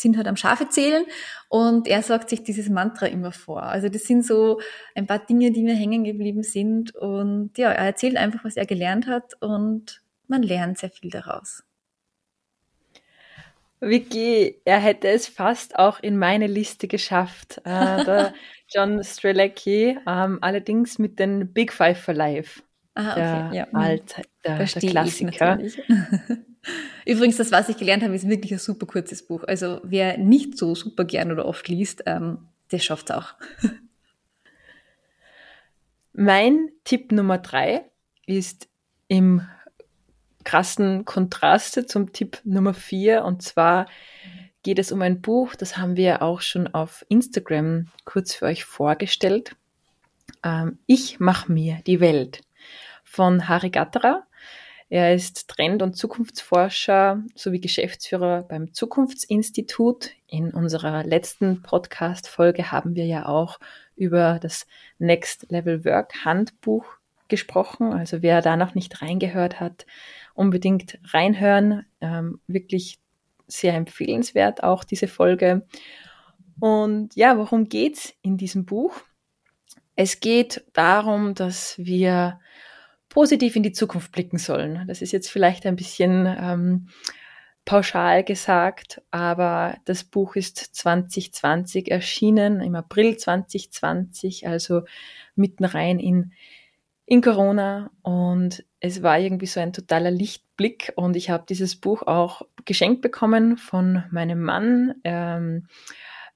sind 0.00 0.16
halt 0.16 0.26
am 0.28 0.36
Schafe 0.36 0.68
zählen 0.68 1.04
und 1.48 1.88
er 1.88 2.02
sagt 2.02 2.30
sich 2.30 2.42
dieses 2.42 2.68
Mantra 2.68 3.06
immer 3.06 3.32
vor. 3.32 3.62
Also 3.62 3.88
das 3.88 4.04
sind 4.04 4.24
so 4.24 4.60
ein 4.94 5.06
paar 5.06 5.18
Dinge, 5.18 5.50
die 5.50 5.62
mir 5.62 5.74
hängen 5.74 6.04
geblieben 6.04 6.42
sind 6.42 6.94
und 6.94 7.56
ja, 7.58 7.70
er 7.70 7.86
erzählt 7.86 8.16
einfach, 8.16 8.44
was 8.44 8.56
er 8.56 8.66
gelernt 8.66 9.06
hat 9.06 9.34
und 9.40 10.02
man 10.26 10.42
lernt 10.42 10.78
sehr 10.78 10.90
viel 10.90 11.10
daraus. 11.10 11.64
Vicky, 13.80 14.60
er 14.64 14.78
hätte 14.78 15.08
es 15.08 15.28
fast 15.28 15.78
auch 15.78 16.00
in 16.00 16.18
meine 16.18 16.46
Liste 16.46 16.88
geschafft. 16.88 17.60
Äh, 17.64 17.64
der 18.04 18.34
John 18.68 19.02
Strelecki, 19.02 19.98
ähm, 20.06 20.38
allerdings 20.40 20.98
mit 20.98 21.18
den 21.18 21.52
Big 21.52 21.72
Five 21.72 22.00
for 22.00 22.14
Life. 22.14 22.62
Ah, 22.94 23.12
okay. 23.12 23.20
Der 23.20 23.50
ja. 23.52 23.66
alte, 23.72 24.22
der, 24.44 24.58
der 24.58 24.90
Klassiker. 24.90 25.58
Übrigens, 27.06 27.36
das, 27.36 27.52
was 27.52 27.68
ich 27.68 27.76
gelernt 27.76 28.02
habe, 28.02 28.14
ist 28.14 28.28
wirklich 28.28 28.52
ein 28.52 28.58
super 28.58 28.86
kurzes 28.86 29.26
Buch. 29.26 29.44
Also 29.44 29.80
wer 29.82 30.18
nicht 30.18 30.58
so 30.58 30.74
super 30.74 31.04
gern 31.04 31.32
oder 31.32 31.46
oft 31.46 31.68
liest, 31.68 32.02
ähm, 32.06 32.48
der 32.70 32.78
schafft 32.78 33.10
es 33.10 33.16
auch. 33.16 33.34
mein 36.12 36.70
Tipp 36.84 37.12
Nummer 37.12 37.38
drei 37.38 37.84
ist 38.26 38.68
im 39.08 39.42
krassen 40.44 41.04
Kontrast 41.04 41.88
zum 41.88 42.12
Tipp 42.12 42.40
Nummer 42.44 42.74
vier 42.74 43.24
und 43.24 43.42
zwar 43.42 43.86
geht 44.62 44.78
es 44.78 44.92
um 44.92 45.02
ein 45.02 45.20
Buch, 45.20 45.54
das 45.54 45.76
haben 45.78 45.96
wir 45.96 46.22
auch 46.22 46.40
schon 46.40 46.66
auf 46.68 47.04
Instagram 47.08 47.88
kurz 48.04 48.34
für 48.34 48.46
euch 48.46 48.64
vorgestellt. 48.64 49.56
Ähm, 50.44 50.78
ich 50.86 51.20
mach 51.20 51.48
mir 51.48 51.80
die 51.86 52.00
Welt 52.00 52.42
von 53.04 53.48
Harry 53.48 53.70
Gatterer. 53.70 54.24
Er 54.90 55.14
ist 55.14 55.48
Trend- 55.48 55.82
und 55.82 55.96
Zukunftsforscher 55.96 57.22
sowie 57.34 57.60
Geschäftsführer 57.60 58.42
beim 58.42 58.72
Zukunftsinstitut. 58.72 60.10
In 60.26 60.50
unserer 60.52 61.04
letzten 61.04 61.62
Podcast-Folge 61.62 62.72
haben 62.72 62.94
wir 62.94 63.04
ja 63.04 63.26
auch 63.26 63.58
über 63.96 64.38
das 64.40 64.66
Next 64.98 65.50
Level 65.50 65.84
Work 65.84 66.24
Handbuch 66.24 66.86
gesprochen. 67.28 67.92
Also 67.92 68.22
wer 68.22 68.40
da 68.40 68.56
noch 68.56 68.74
nicht 68.74 69.02
reingehört 69.02 69.60
hat, 69.60 69.84
unbedingt 70.32 70.98
reinhören. 71.04 71.84
Ähm, 72.00 72.40
wirklich 72.46 72.98
sehr 73.46 73.74
empfehlenswert 73.74 74.62
auch 74.62 74.84
diese 74.84 75.08
Folge. 75.08 75.66
Und 76.60 77.14
ja, 77.14 77.36
worum 77.36 77.68
geht's 77.68 78.14
in 78.22 78.38
diesem 78.38 78.64
Buch? 78.64 78.94
Es 79.96 80.20
geht 80.20 80.64
darum, 80.72 81.34
dass 81.34 81.74
wir 81.76 82.40
positiv 83.08 83.56
in 83.56 83.62
die 83.62 83.72
Zukunft 83.72 84.12
blicken 84.12 84.38
sollen. 84.38 84.84
Das 84.86 85.02
ist 85.02 85.12
jetzt 85.12 85.30
vielleicht 85.30 85.66
ein 85.66 85.76
bisschen 85.76 86.26
ähm, 86.26 86.88
pauschal 87.64 88.24
gesagt, 88.24 89.02
aber 89.10 89.76
das 89.84 90.04
Buch 90.04 90.36
ist 90.36 90.56
2020 90.56 91.90
erschienen, 91.90 92.60
im 92.60 92.74
April 92.74 93.16
2020, 93.16 94.48
also 94.48 94.82
mitten 95.34 95.64
rein 95.64 95.98
in, 95.98 96.32
in 97.04 97.20
Corona 97.20 97.90
und 98.02 98.64
es 98.80 99.02
war 99.02 99.18
irgendwie 99.18 99.46
so 99.46 99.60
ein 99.60 99.72
totaler 99.72 100.10
Lichtblick 100.10 100.92
und 100.96 101.16
ich 101.16 101.30
habe 101.30 101.44
dieses 101.48 101.76
Buch 101.76 102.02
auch 102.02 102.42
geschenkt 102.64 103.02
bekommen 103.02 103.56
von 103.56 104.04
meinem 104.10 104.42
Mann. 104.42 104.94
Ähm, 105.04 105.66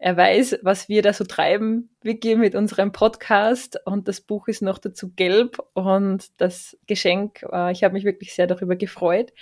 er 0.03 0.17
weiß, 0.17 0.59
was 0.63 0.89
wir 0.89 1.01
da 1.01 1.13
so 1.13 1.23
treiben, 1.23 1.89
Vicky, 2.03 2.35
mit 2.35 2.57
unserem 2.57 2.91
Podcast. 2.91 3.79
Und 3.87 4.09
das 4.09 4.21
Buch 4.21 4.49
ist 4.49 4.61
noch 4.61 4.79
dazu 4.79 5.13
gelb. 5.15 5.59
Und 5.75 6.41
das 6.41 6.77
Geschenk, 6.89 7.45
äh, 7.53 7.71
ich 7.71 7.85
habe 7.85 7.95
mich 7.95 8.05
wirklich 8.05 8.35
sehr 8.35 8.49
darüber 8.49 8.75
gefreut. 8.75 9.33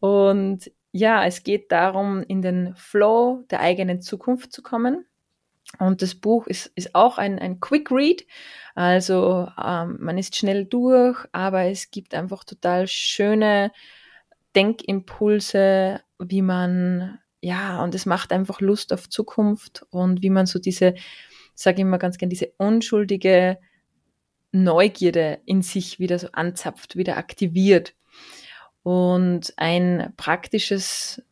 Und 0.00 0.72
ja, 0.90 1.26
es 1.26 1.42
geht 1.42 1.70
darum, 1.70 2.22
in 2.22 2.40
den 2.40 2.74
Flow 2.76 3.44
der 3.50 3.60
eigenen 3.60 4.00
Zukunft 4.00 4.52
zu 4.52 4.62
kommen. 4.62 5.04
Und 5.78 6.00
das 6.00 6.14
Buch 6.14 6.46
ist, 6.46 6.72
ist 6.76 6.94
auch 6.94 7.18
ein, 7.18 7.38
ein 7.38 7.60
Quick 7.60 7.90
Read. 7.90 8.26
Also 8.74 9.48
ähm, 9.62 9.98
man 10.00 10.16
ist 10.16 10.34
schnell 10.34 10.64
durch, 10.64 11.26
aber 11.32 11.64
es 11.64 11.90
gibt 11.90 12.14
einfach 12.14 12.44
total 12.44 12.88
schöne 12.88 13.70
Denkimpulse, 14.56 16.00
wie 16.18 16.40
man 16.40 17.18
ja, 17.42 17.82
und 17.82 17.94
es 17.94 18.06
macht 18.06 18.32
einfach 18.32 18.60
Lust 18.60 18.92
auf 18.92 19.08
Zukunft 19.08 19.86
und 19.90 20.22
wie 20.22 20.30
man 20.30 20.46
so 20.46 20.58
diese, 20.58 20.94
sage 21.54 21.76
ich 21.76 21.82
immer 21.82 21.98
ganz 21.98 22.18
gern, 22.18 22.30
diese 22.30 22.52
unschuldige 22.58 23.58
Neugierde 24.52 25.40
in 25.46 25.62
sich 25.62 25.98
wieder 25.98 26.18
so 26.18 26.28
anzapft, 26.32 26.96
wieder 26.96 27.16
aktiviert. 27.16 27.94
Und 28.82 29.52
ein 29.56 30.12
praktisches, 30.16 31.22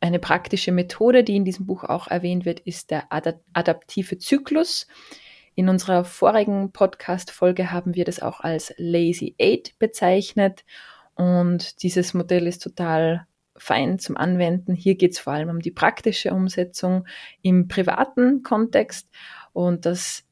eine 0.00 0.18
praktische 0.18 0.72
Methode, 0.72 1.24
die 1.24 1.36
in 1.36 1.44
diesem 1.44 1.66
Buch 1.66 1.84
auch 1.84 2.08
erwähnt 2.08 2.44
wird, 2.44 2.60
ist 2.60 2.90
der 2.90 3.08
adaptive 3.10 4.18
Zyklus. 4.18 4.86
In 5.54 5.68
unserer 5.68 6.04
vorigen 6.04 6.70
Podcast-Folge 6.70 7.70
haben 7.72 7.94
wir 7.94 8.04
das 8.04 8.20
auch 8.20 8.40
als 8.40 8.74
Lazy 8.76 9.34
Eight 9.40 9.76
bezeichnet. 9.78 10.64
Und 11.14 11.82
dieses 11.82 12.14
Modell 12.14 12.46
ist 12.46 12.62
total 12.62 13.26
fein 13.58 13.98
zum 13.98 14.16
Anwenden. 14.16 14.74
Hier 14.74 14.94
geht 14.94 15.12
es 15.12 15.18
vor 15.18 15.32
allem 15.32 15.50
um 15.50 15.60
die 15.60 15.70
praktische 15.70 16.32
Umsetzung 16.32 17.06
im 17.42 17.68
privaten 17.68 18.42
Kontext 18.42 19.08
und 19.52 19.86
das 19.86 20.24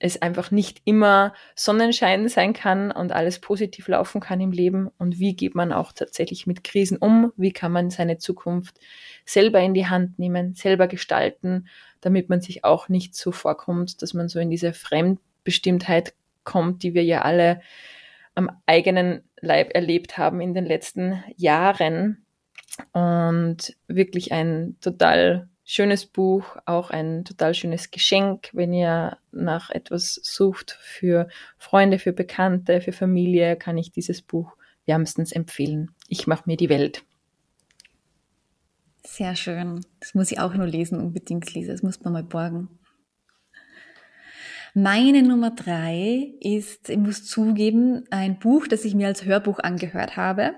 es 0.00 0.22
einfach 0.22 0.50
nicht 0.50 0.80
immer 0.84 1.34
Sonnenschein 1.56 2.28
sein 2.28 2.52
kann 2.52 2.92
und 2.92 3.12
alles 3.12 3.40
positiv 3.40 3.88
laufen 3.88 4.20
kann 4.20 4.40
im 4.40 4.52
Leben. 4.52 4.88
Und 4.98 5.18
wie 5.18 5.34
geht 5.34 5.54
man 5.54 5.72
auch 5.72 5.92
tatsächlich 5.92 6.46
mit 6.46 6.62
Krisen 6.62 6.98
um, 6.98 7.32
wie 7.36 7.52
kann 7.52 7.72
man 7.72 7.90
seine 7.90 8.18
Zukunft 8.18 8.78
selber 9.24 9.60
in 9.60 9.74
die 9.74 9.88
Hand 9.88 10.18
nehmen, 10.18 10.54
selber 10.54 10.86
gestalten, 10.86 11.68
damit 12.00 12.28
man 12.28 12.40
sich 12.40 12.64
auch 12.64 12.88
nicht 12.88 13.16
so 13.16 13.32
vorkommt, 13.32 14.00
dass 14.00 14.14
man 14.14 14.28
so 14.28 14.38
in 14.38 14.50
diese 14.50 14.72
Fremdbestimmtheit 14.72 16.14
kommt, 16.44 16.82
die 16.84 16.94
wir 16.94 17.02
ja 17.02 17.22
alle 17.22 17.60
am 18.36 18.50
eigenen 18.66 19.24
Leib 19.40 19.74
erlebt 19.74 20.16
haben 20.16 20.40
in 20.40 20.54
den 20.54 20.64
letzten 20.64 21.24
Jahren 21.36 22.24
und 22.92 23.76
wirklich 23.86 24.32
ein 24.32 24.76
total 24.80 25.48
schönes 25.64 26.06
Buch, 26.06 26.56
auch 26.64 26.90
ein 26.90 27.24
total 27.24 27.52
schönes 27.54 27.90
Geschenk, 27.90 28.48
wenn 28.52 28.72
ihr 28.72 29.18
nach 29.32 29.70
etwas 29.70 30.18
sucht 30.22 30.78
für 30.80 31.28
Freunde, 31.58 31.98
für 31.98 32.12
Bekannte, 32.12 32.80
für 32.80 32.92
Familie, 32.92 33.56
kann 33.56 33.76
ich 33.76 33.92
dieses 33.92 34.22
Buch 34.22 34.56
wärmstens 34.86 35.32
empfehlen. 35.32 35.90
Ich 36.08 36.26
mache 36.26 36.44
mir 36.46 36.56
die 36.56 36.70
Welt. 36.70 37.04
Sehr 39.04 39.36
schön. 39.36 39.84
Das 40.00 40.14
muss 40.14 40.32
ich 40.32 40.40
auch 40.40 40.54
nur 40.54 40.66
lesen, 40.66 41.00
unbedingt 41.00 41.52
lesen. 41.54 41.70
Das 41.70 41.82
muss 41.82 42.02
man 42.02 42.14
mal 42.14 42.22
borgen. 42.22 42.68
Meine 44.74 45.22
Nummer 45.22 45.50
drei 45.50 46.34
ist, 46.40 46.88
ich 46.88 46.98
muss 46.98 47.26
zugeben, 47.26 48.04
ein 48.10 48.38
Buch, 48.38 48.66
das 48.68 48.84
ich 48.84 48.94
mir 48.94 49.06
als 49.06 49.24
Hörbuch 49.24 49.58
angehört 49.58 50.16
habe. 50.16 50.54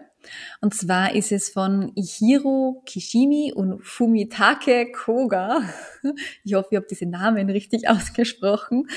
Und 0.61 0.75
zwar 0.75 1.15
ist 1.15 1.33
es 1.33 1.49
von 1.49 1.93
Ihiro 1.95 2.83
Kishimi 2.87 3.53
und 3.55 3.83
Fumitake 3.85 4.93
Koga. 4.93 5.63
Ich 6.45 6.55
hoffe, 6.55 6.69
ich 6.71 6.77
habe 6.77 6.87
diese 6.89 7.07
Namen 7.07 7.51
richtig 7.51 7.89
ausgesprochen. 7.89 8.89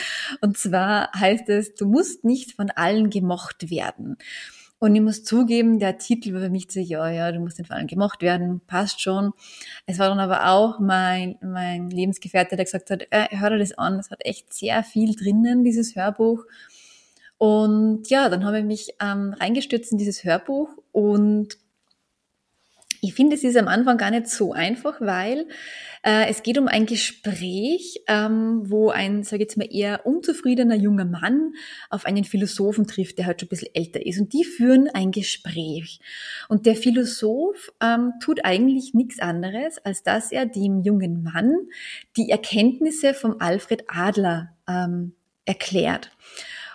Und 0.42 0.58
zwar 0.58 1.12
heißt 1.14 1.50
es, 1.50 1.76
du 1.76 1.86
musst 1.86 2.24
nicht 2.24 2.54
von 2.54 2.70
allen 2.70 3.10
gemocht 3.10 3.70
werden. 3.70 4.18
Und 4.84 4.96
ich 4.96 5.02
muss 5.02 5.24
zugeben, 5.24 5.80
der 5.80 5.98
Titel 5.98 6.34
war 6.34 6.42
für 6.42 6.50
mich 6.50 6.68
so, 6.70 6.82
ja, 6.82 7.10
ja, 7.10 7.32
du 7.32 7.40
musst 7.40 7.58
nicht 7.58 7.68
von 7.68 7.78
allen 7.78 7.88
gemocht 7.88 8.22
werden, 8.22 8.60
passt 8.68 9.00
schon. 9.00 9.32
Es 9.86 9.98
war 9.98 10.10
dann 10.10 10.20
aber 10.20 10.50
auch 10.50 10.80
mein, 10.80 11.38
mein 11.42 11.90
Lebensgefährte, 11.90 12.58
der 12.58 12.66
gesagt 12.66 12.90
hat, 12.90 13.08
äh, 13.10 13.28
hör 13.32 13.52
dir 13.52 13.60
das 13.60 13.78
an, 13.78 13.98
es 13.98 14.12
hat 14.12 14.26
echt 14.26 14.54
sehr 14.54 14.84
viel 14.84 15.16
drinnen, 15.16 15.64
dieses 15.64 15.96
Hörbuch. 15.96 16.44
Und 17.38 18.10
ja, 18.10 18.30
dann 18.30 18.46
habe 18.46 18.60
ich 18.60 18.66
mich 18.66 18.96
ähm, 19.02 19.36
reingestürzt 19.40 19.92
in 19.92 19.98
dieses 19.98 20.24
Hörbuch 20.24 20.70
und 20.92 21.58
ich 23.04 23.14
finde, 23.14 23.36
es 23.36 23.44
ist 23.44 23.58
am 23.58 23.68
Anfang 23.68 23.98
gar 23.98 24.12
nicht 24.12 24.28
so 24.28 24.54
einfach, 24.54 25.02
weil 25.02 25.48
äh, 26.04 26.30
es 26.30 26.42
geht 26.42 26.58
um 26.58 26.70
ein 26.70 26.86
Gespräch, 26.86 28.02
ähm, 28.08 28.62
wo 28.64 28.92
ein, 28.92 29.24
sage 29.24 29.44
ich 29.44 29.50
jetzt 29.50 29.58
mal, 29.58 29.68
eher 29.70 30.06
unzufriedener 30.06 30.76
junger 30.76 31.04
Mann 31.04 31.52
auf 31.90 32.06
einen 32.06 32.24
Philosophen 32.24 32.88
trifft, 32.88 33.18
der 33.18 33.26
halt 33.26 33.42
schon 33.42 33.48
ein 33.48 33.50
bisschen 33.50 33.76
älter 33.76 34.06
ist. 34.06 34.22
Und 34.22 34.32
die 34.32 34.46
führen 34.46 34.88
ein 34.94 35.12
Gespräch. 35.12 36.00
Und 36.48 36.66
der 36.66 36.78
Philosoph 36.78 37.74
ähm, 37.82 38.14
tut 38.22 38.46
eigentlich 38.46 38.94
nichts 38.94 39.20
anderes, 39.20 39.80
als 39.80 40.04
dass 40.04 40.32
er 40.32 40.46
dem 40.46 40.82
jungen 40.82 41.24
Mann 41.24 41.54
die 42.16 42.30
Erkenntnisse 42.30 43.14
vom 43.14 43.36
Alfred 43.40 43.84
Adler 43.88 44.56
ähm, 44.66 45.12
erklärt. 45.44 46.10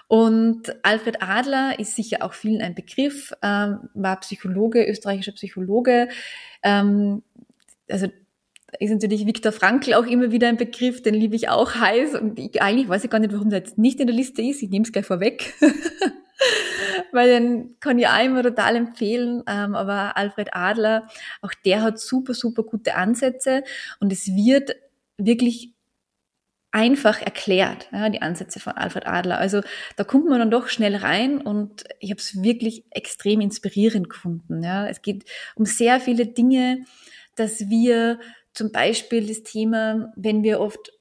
Und 0.08 0.74
Alfred 0.82 1.22
Adler 1.22 1.78
ist 1.78 1.94
sicher 1.94 2.22
auch 2.22 2.32
vielen 2.32 2.62
ein 2.62 2.74
Begriff, 2.74 3.32
ähm, 3.42 3.90
war 3.94 4.18
Psychologe, 4.20 4.88
österreichischer 4.88 5.32
Psychologe. 5.32 6.08
Ähm, 6.62 7.22
also 7.90 8.08
ist 8.80 8.90
natürlich 8.90 9.26
Viktor 9.26 9.52
Frankl 9.52 9.94
auch 9.94 10.06
immer 10.06 10.30
wieder 10.30 10.48
ein 10.48 10.56
Begriff, 10.56 11.02
den 11.02 11.14
liebe 11.14 11.36
ich 11.36 11.48
auch 11.48 11.74
heiß. 11.74 12.14
Und 12.14 12.38
ich, 12.38 12.60
eigentlich 12.60 12.88
weiß 12.88 13.04
ich 13.04 13.10
gar 13.10 13.18
nicht, 13.18 13.32
warum 13.32 13.50
der 13.50 13.60
jetzt 13.60 13.78
nicht 13.78 14.00
in 14.00 14.06
der 14.06 14.16
Liste 14.16 14.42
ist. 14.42 14.62
Ich 14.62 14.70
nehme 14.70 14.84
es 14.84 14.92
gleich 14.92 15.06
vorweg. 15.06 15.54
Weil 17.12 17.28
den 17.28 17.76
kann 17.80 17.98
ich 17.98 18.06
auch 18.06 18.22
immer 18.22 18.42
total 18.42 18.76
empfehlen. 18.76 19.42
Ähm, 19.46 19.74
aber 19.74 20.16
Alfred 20.16 20.50
Adler, 20.52 21.08
auch 21.40 21.52
der 21.64 21.82
hat 21.82 21.98
super, 21.98 22.34
super 22.34 22.62
gute 22.62 22.94
Ansätze. 22.94 23.62
Und 24.00 24.12
es 24.12 24.26
wird 24.26 24.76
wirklich 25.16 25.74
einfach 26.70 27.20
erklärt, 27.22 27.88
ja, 27.92 28.08
die 28.08 28.20
Ansätze 28.20 28.60
von 28.60 28.74
Alfred 28.74 29.06
Adler. 29.06 29.38
Also 29.38 29.62
da 29.96 30.04
kommt 30.04 30.28
man 30.28 30.38
dann 30.38 30.50
doch 30.50 30.68
schnell 30.68 30.96
rein 30.96 31.40
und 31.40 31.84
ich 31.98 32.10
habe 32.10 32.20
es 32.20 32.42
wirklich 32.42 32.84
extrem 32.90 33.40
inspirierend 33.40 34.10
gefunden. 34.10 34.62
Ja. 34.62 34.86
Es 34.86 35.02
geht 35.02 35.24
um 35.54 35.64
sehr 35.64 35.98
viele 36.00 36.26
Dinge, 36.26 36.84
dass 37.36 37.70
wir 37.70 38.18
zum 38.52 38.70
Beispiel 38.72 39.26
das 39.26 39.44
Thema, 39.44 40.12
wenn 40.16 40.42
wir 40.42 40.60
oft 40.60 40.92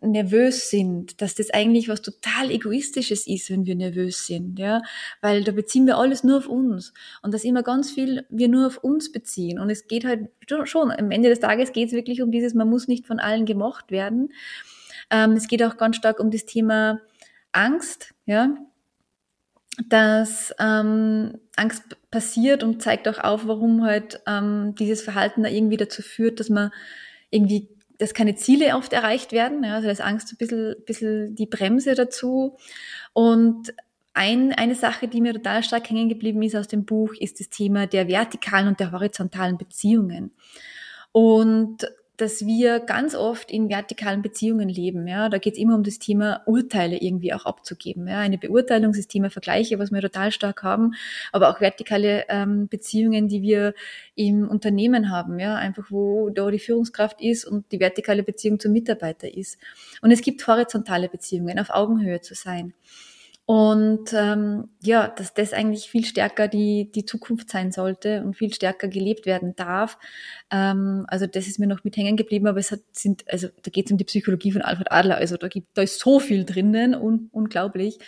nervös 0.00 0.68
sind, 0.68 1.22
dass 1.22 1.34
das 1.34 1.50
eigentlich 1.50 1.88
was 1.88 2.02
total 2.02 2.50
egoistisches 2.50 3.26
ist, 3.26 3.50
wenn 3.50 3.64
wir 3.64 3.74
nervös 3.74 4.26
sind, 4.26 4.58
ja, 4.58 4.82
weil 5.22 5.44
da 5.44 5.52
beziehen 5.52 5.86
wir 5.86 5.96
alles 5.96 6.24
nur 6.24 6.38
auf 6.38 6.48
uns 6.48 6.92
und 7.22 7.32
dass 7.32 7.44
immer 7.44 7.62
ganz 7.62 7.90
viel 7.90 8.26
wir 8.28 8.48
nur 8.48 8.66
auf 8.66 8.78
uns 8.78 9.12
beziehen 9.12 9.58
und 9.58 9.70
es 9.70 9.86
geht 9.86 10.04
halt 10.04 10.28
schon, 10.64 10.90
am 10.90 11.10
Ende 11.10 11.30
des 11.30 11.40
Tages 11.40 11.72
geht 11.72 11.88
es 11.88 11.94
wirklich 11.94 12.20
um 12.20 12.30
dieses, 12.30 12.52
man 12.52 12.68
muss 12.68 12.86
nicht 12.86 13.06
von 13.06 13.18
allen 13.18 13.46
gemocht 13.46 13.90
werden 13.90 14.30
ähm, 15.10 15.32
es 15.32 15.48
geht 15.48 15.62
auch 15.62 15.76
ganz 15.76 15.96
stark 15.96 16.20
um 16.20 16.30
das 16.30 16.46
Thema 16.46 17.00
Angst, 17.52 18.14
ja, 18.26 18.54
dass 19.88 20.54
ähm, 20.58 21.38
Angst 21.56 21.82
passiert 22.10 22.62
und 22.62 22.82
zeigt 22.82 23.08
auch 23.08 23.18
auf, 23.18 23.46
warum 23.46 23.84
halt 23.84 24.20
ähm, 24.26 24.74
dieses 24.78 25.02
Verhalten 25.02 25.42
da 25.42 25.48
irgendwie 25.48 25.76
dazu 25.76 26.02
führt, 26.02 26.40
dass 26.40 26.48
man 26.48 26.70
irgendwie, 27.30 27.68
dass 27.98 28.14
keine 28.14 28.36
Ziele 28.36 28.76
oft 28.76 28.92
erreicht 28.92 29.32
werden. 29.32 29.64
Ja, 29.64 29.74
also 29.74 29.86
da 29.86 29.92
ist 29.92 30.00
Angst 30.00 30.32
ein 30.32 30.36
bisschen, 30.36 30.76
bisschen 30.86 31.34
die 31.34 31.46
Bremse 31.46 31.94
dazu. 31.94 32.56
Und 33.12 33.74
ein, 34.14 34.52
eine 34.52 34.76
Sache, 34.76 35.08
die 35.08 35.20
mir 35.20 35.34
total 35.34 35.64
stark 35.64 35.90
hängen 35.90 36.08
geblieben 36.08 36.42
ist 36.42 36.54
aus 36.54 36.68
dem 36.68 36.84
Buch, 36.84 37.12
ist 37.18 37.40
das 37.40 37.50
Thema 37.50 37.88
der 37.88 38.06
vertikalen 38.06 38.68
und 38.68 38.78
der 38.78 38.92
horizontalen 38.92 39.58
Beziehungen. 39.58 40.32
Und 41.10 41.88
dass 42.16 42.46
wir 42.46 42.78
ganz 42.78 43.14
oft 43.14 43.50
in 43.50 43.68
vertikalen 43.68 44.22
Beziehungen 44.22 44.68
leben. 44.68 45.08
Ja, 45.08 45.28
da 45.28 45.38
geht 45.38 45.54
es 45.54 45.58
immer 45.58 45.74
um 45.74 45.82
das 45.82 45.98
Thema 45.98 46.42
Urteile 46.46 46.96
irgendwie 46.96 47.34
auch 47.34 47.44
abzugeben. 47.44 48.06
Ja, 48.06 48.20
eine 48.20 48.38
Beurteilung, 48.38 48.92
das 48.92 49.08
Thema 49.08 49.30
Vergleiche, 49.30 49.78
was 49.78 49.90
wir 49.90 50.00
total 50.00 50.30
stark 50.30 50.62
haben, 50.62 50.94
aber 51.32 51.50
auch 51.50 51.60
vertikale 51.60 52.24
ähm, 52.28 52.68
Beziehungen, 52.68 53.26
die 53.28 53.42
wir 53.42 53.74
im 54.14 54.48
Unternehmen 54.48 55.10
haben. 55.10 55.40
Ja, 55.40 55.56
einfach 55.56 55.90
wo 55.90 56.30
da 56.30 56.50
die 56.50 56.60
Führungskraft 56.60 57.20
ist 57.20 57.44
und 57.44 57.72
die 57.72 57.80
vertikale 57.80 58.22
Beziehung 58.22 58.60
zum 58.60 58.72
Mitarbeiter 58.72 59.32
ist. 59.34 59.58
Und 60.00 60.12
es 60.12 60.22
gibt 60.22 60.46
horizontale 60.46 61.08
Beziehungen, 61.08 61.58
auf 61.58 61.70
Augenhöhe 61.70 62.20
zu 62.20 62.34
sein. 62.34 62.74
Und 63.46 64.14
ähm, 64.14 64.70
ja, 64.82 65.08
dass 65.08 65.34
das 65.34 65.52
eigentlich 65.52 65.90
viel 65.90 66.06
stärker 66.06 66.48
die, 66.48 66.90
die 66.90 67.04
Zukunft 67.04 67.50
sein 67.50 67.72
sollte 67.72 68.22
und 68.24 68.34
viel 68.34 68.54
stärker 68.54 68.88
gelebt 68.88 69.26
werden 69.26 69.54
darf. 69.54 69.98
Ähm, 70.50 71.04
also 71.08 71.26
das 71.26 71.46
ist 71.46 71.58
mir 71.58 71.66
noch 71.66 71.84
mit 71.84 71.96
hängen 71.98 72.16
geblieben, 72.16 72.46
aber 72.46 72.58
es 72.58 72.70
hat, 72.70 72.80
sind, 72.92 73.24
also 73.30 73.48
da 73.62 73.70
geht 73.70 73.86
es 73.86 73.92
um 73.92 73.98
die 73.98 74.04
Psychologie 74.04 74.52
von 74.52 74.62
Alfred 74.62 74.90
Adler. 74.90 75.16
Also 75.16 75.36
da 75.36 75.48
gibt, 75.48 75.76
da 75.76 75.82
ist 75.82 76.00
so 76.00 76.20
viel 76.20 76.44
drinnen, 76.44 76.94
un, 76.94 77.28
unglaublich. 77.32 77.98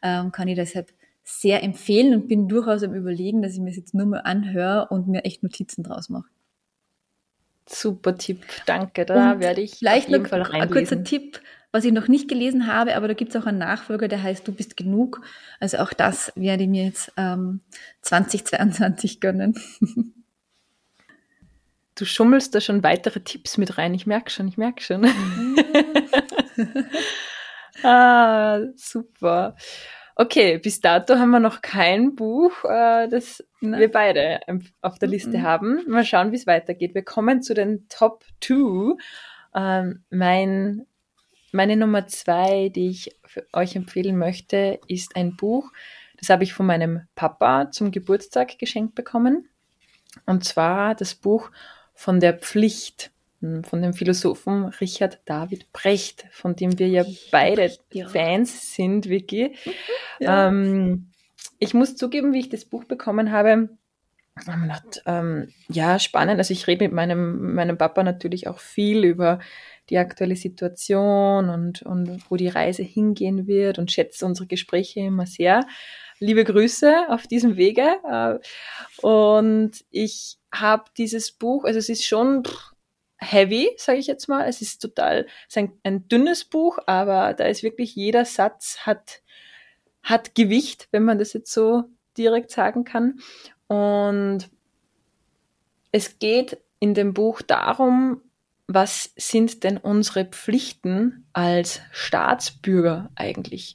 Ähm, 0.00 0.30
kann 0.30 0.46
ich 0.46 0.54
deshalb 0.54 0.92
sehr 1.24 1.64
empfehlen 1.64 2.14
und 2.14 2.28
bin 2.28 2.46
durchaus 2.46 2.84
am 2.84 2.94
überlegen, 2.94 3.42
dass 3.42 3.54
ich 3.54 3.58
mir 3.58 3.70
das 3.70 3.76
jetzt 3.76 3.94
nur 3.94 4.06
mal 4.06 4.20
anhöre 4.20 4.88
und 4.90 5.08
mir 5.08 5.24
echt 5.24 5.42
Notizen 5.42 5.82
draus 5.82 6.08
mache. 6.08 6.28
Super 7.66 8.16
Tipp, 8.16 8.44
danke. 8.66 9.06
Da 9.06 9.32
und 9.32 9.40
werde 9.40 9.62
ich 9.62 9.76
vielleicht 9.76 10.10
noch 10.10 10.30
ein 10.30 10.70
kurzer 10.70 11.02
Tipp 11.02 11.40
was 11.74 11.84
ich 11.84 11.92
noch 11.92 12.06
nicht 12.06 12.28
gelesen 12.28 12.68
habe, 12.68 12.94
aber 12.94 13.08
da 13.08 13.14
gibt 13.14 13.34
es 13.34 13.42
auch 13.42 13.46
einen 13.46 13.58
Nachfolger, 13.58 14.06
der 14.06 14.22
heißt 14.22 14.46
Du 14.46 14.52
bist 14.52 14.76
genug. 14.76 15.22
Also 15.58 15.78
auch 15.78 15.92
das 15.92 16.32
werde 16.36 16.62
ich 16.62 16.68
mir 16.68 16.84
jetzt 16.84 17.12
ähm, 17.16 17.62
2022 18.02 19.18
gönnen. 19.20 19.58
Du 21.96 22.04
schummelst 22.04 22.54
da 22.54 22.60
schon 22.60 22.84
weitere 22.84 23.18
Tipps 23.18 23.58
mit 23.58 23.76
rein. 23.76 23.92
Ich 23.92 24.06
merke 24.06 24.30
schon, 24.30 24.46
ich 24.46 24.56
merke 24.56 24.84
schon. 24.84 25.04
ah, 27.82 28.60
super. 28.76 29.56
Okay, 30.14 30.58
bis 30.58 30.80
dato 30.80 31.16
haben 31.16 31.30
wir 31.30 31.40
noch 31.40 31.60
kein 31.60 32.14
Buch, 32.14 32.52
äh, 32.64 33.08
das 33.08 33.44
Nein. 33.60 33.80
wir 33.80 33.90
beide 33.90 34.38
auf 34.80 35.00
der 35.00 35.08
Liste 35.08 35.38
mhm. 35.38 35.42
haben. 35.42 35.84
Mal 35.88 36.04
schauen, 36.04 36.30
wie 36.30 36.36
es 36.36 36.46
weitergeht. 36.46 36.94
Wir 36.94 37.04
kommen 37.04 37.42
zu 37.42 37.52
den 37.52 37.88
Top 37.88 38.24
2. 38.40 38.94
Ähm, 39.56 40.04
mein 40.10 40.86
meine 41.54 41.76
Nummer 41.76 42.06
zwei, 42.06 42.68
die 42.68 42.88
ich 42.88 43.16
für 43.24 43.46
euch 43.52 43.76
empfehlen 43.76 44.18
möchte, 44.18 44.80
ist 44.88 45.16
ein 45.16 45.36
Buch. 45.36 45.70
Das 46.18 46.28
habe 46.28 46.44
ich 46.44 46.52
von 46.52 46.66
meinem 46.66 47.06
Papa 47.14 47.70
zum 47.70 47.90
Geburtstag 47.90 48.58
geschenkt 48.58 48.94
bekommen. 48.94 49.48
Und 50.26 50.44
zwar 50.44 50.94
das 50.94 51.14
Buch 51.14 51.50
von 51.94 52.20
der 52.20 52.34
Pflicht 52.34 53.12
hm, 53.40 53.62
von 53.62 53.82
dem 53.82 53.94
Philosophen 53.94 54.64
Richard 54.80 55.20
David 55.26 55.72
Brecht, 55.72 56.26
von 56.32 56.56
dem 56.56 56.78
wir 56.78 56.88
ja 56.88 57.04
beide 57.30 57.72
ja. 57.92 58.08
Fans 58.08 58.74
sind, 58.74 59.08
Vicky. 59.08 59.54
Ja. 60.20 60.46
Ähm, 60.46 61.10
ich 61.58 61.74
muss 61.74 61.96
zugeben, 61.96 62.32
wie 62.32 62.38
ich 62.38 62.48
das 62.48 62.64
Buch 62.64 62.84
bekommen 62.84 63.32
habe, 63.32 63.68
gedacht, 64.34 65.02
ähm, 65.06 65.52
ja, 65.68 65.98
spannend. 65.98 66.38
Also 66.38 66.52
ich 66.52 66.66
rede 66.66 66.84
mit 66.84 66.92
meinem, 66.92 67.54
meinem 67.54 67.78
Papa 67.78 68.02
natürlich 68.02 68.48
auch 68.48 68.58
viel 68.58 69.04
über 69.04 69.38
die 69.90 69.98
aktuelle 69.98 70.36
Situation 70.36 71.48
und, 71.48 71.82
und 71.82 72.22
wo 72.30 72.36
die 72.36 72.48
Reise 72.48 72.82
hingehen 72.82 73.46
wird 73.46 73.78
und 73.78 73.92
schätze 73.92 74.26
unsere 74.26 74.46
Gespräche 74.46 75.00
immer 75.00 75.26
sehr. 75.26 75.66
Liebe 76.18 76.44
Grüße 76.44 77.08
auf 77.10 77.26
diesem 77.26 77.56
Wege. 77.56 77.98
Äh, 78.10 79.06
und 79.06 79.84
ich 79.90 80.38
habe 80.52 80.84
dieses 80.96 81.32
Buch, 81.32 81.64
also 81.64 81.78
es 81.78 81.88
ist 81.88 82.04
schon 82.04 82.42
heavy, 83.18 83.70
sage 83.76 83.98
ich 83.98 84.06
jetzt 84.06 84.28
mal. 84.28 84.48
Es 84.48 84.62
ist 84.62 84.80
total, 84.80 85.26
es 85.48 85.56
ist 85.56 85.58
ein, 85.58 85.72
ein 85.82 86.08
dünnes 86.08 86.44
Buch, 86.44 86.78
aber 86.86 87.34
da 87.34 87.44
ist 87.44 87.62
wirklich 87.62 87.94
jeder 87.94 88.24
Satz 88.24 88.78
hat, 88.80 89.22
hat 90.02 90.34
Gewicht, 90.34 90.88
wenn 90.92 91.04
man 91.04 91.18
das 91.18 91.32
jetzt 91.32 91.52
so 91.52 91.84
direkt 92.16 92.50
sagen 92.50 92.84
kann. 92.84 93.20
Und 93.74 94.50
es 95.90 96.20
geht 96.20 96.58
in 96.78 96.94
dem 96.94 97.12
Buch 97.12 97.42
darum, 97.42 98.22
was 98.68 99.12
sind 99.16 99.64
denn 99.64 99.78
unsere 99.78 100.24
Pflichten 100.26 101.26
als 101.32 101.80
Staatsbürger 101.90 103.10
eigentlich? 103.16 103.74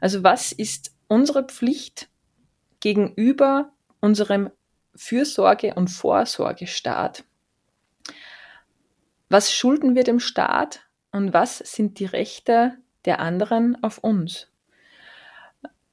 Also 0.00 0.22
was 0.22 0.52
ist 0.52 0.94
unsere 1.08 1.44
Pflicht 1.44 2.08
gegenüber 2.78 3.72
unserem 4.00 4.50
Fürsorge- 4.94 5.74
und 5.74 5.88
Vorsorgestaat? 5.88 7.24
Was 9.28 9.52
schulden 9.52 9.96
wir 9.96 10.04
dem 10.04 10.20
Staat 10.20 10.86
und 11.10 11.34
was 11.34 11.58
sind 11.58 11.98
die 11.98 12.06
Rechte 12.06 12.76
der 13.06 13.18
anderen 13.18 13.82
auf 13.82 13.98
uns? 13.98 14.52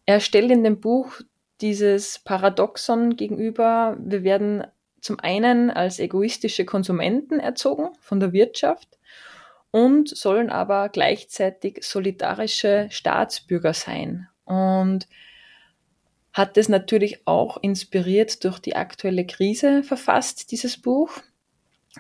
Er 0.06 0.20
stellt 0.20 0.52
in 0.52 0.64
dem 0.64 0.80
Buch 0.80 1.22
dieses 1.62 2.20
Paradoxon 2.20 3.16
gegenüber, 3.16 3.98
wir 4.00 4.24
werden 4.24 4.66
zum 5.02 5.20
einen 5.20 5.70
als 5.70 6.00
egoistische 6.00 6.66
Konsumenten 6.66 7.40
erzogen 7.40 7.90
von 8.00 8.20
der 8.20 8.34
Wirtschaft 8.34 8.98
und 9.72 10.10
sollen 10.10 10.50
aber 10.50 10.90
gleichzeitig 10.90 11.84
solidarische 11.84 12.88
Staatsbürger 12.90 13.74
sein. 13.74 14.28
Und 14.46 15.08
hat 16.34 16.58
es 16.58 16.70
natürlich 16.70 17.28
auch 17.28 17.58
inspiriert 17.62 18.44
durch 18.44 18.60
die 18.60 18.76
aktuelle 18.76 19.26
Krise 19.26 19.84
verfasst, 19.84 20.52
dieses 20.52 20.78
Buch. 20.78 21.12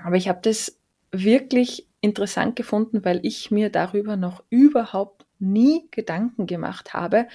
Aber 0.03 0.15
ich 0.15 0.29
habe 0.29 0.39
das 0.41 0.77
wirklich 1.11 1.87
interessant 2.01 2.55
gefunden, 2.55 3.03
weil 3.03 3.19
ich 3.23 3.51
mir 3.51 3.69
darüber 3.69 4.15
noch 4.15 4.43
überhaupt 4.49 5.25
nie 5.39 5.87
Gedanken 5.91 6.45
gemacht 6.47 6.93
habe, 6.93 7.27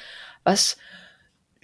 was 0.44 0.78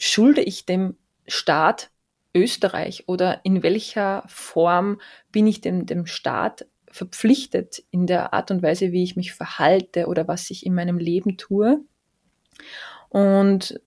schulde 0.01 0.43
ich 0.43 0.67
dem 0.67 0.97
Staat 1.27 1.91
Österreich 2.35 3.05
oder 3.07 3.41
in 3.45 3.63
welcher 3.63 4.25
Form 4.27 5.01
bin 5.31 5.47
ich 5.47 5.61
dem, 5.61 5.87
dem 5.87 6.07
Staat 6.07 6.67
verpflichtet 6.91 7.83
in 7.91 8.07
der 8.07 8.33
Art 8.33 8.51
und 8.51 8.63
Weise, 8.63 8.93
wie 8.93 9.05
ich 9.05 9.17
mich 9.17 9.33
verhalte 9.33 10.07
oder 10.07 10.27
was 10.27 10.51
ich 10.51 10.67
in 10.67 10.75
meinem 10.75 10.99
Leben 10.99 11.37
tue. 11.37 11.81
Und 13.09 13.81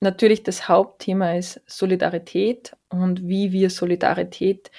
natürlich 0.00 0.42
das 0.42 0.68
Hauptthema 0.68 1.34
ist 1.34 1.60
Solidarität 1.66 2.76
und 2.88 3.26
wie 3.26 3.52
wir 3.52 3.70
Solidarität 3.70 4.70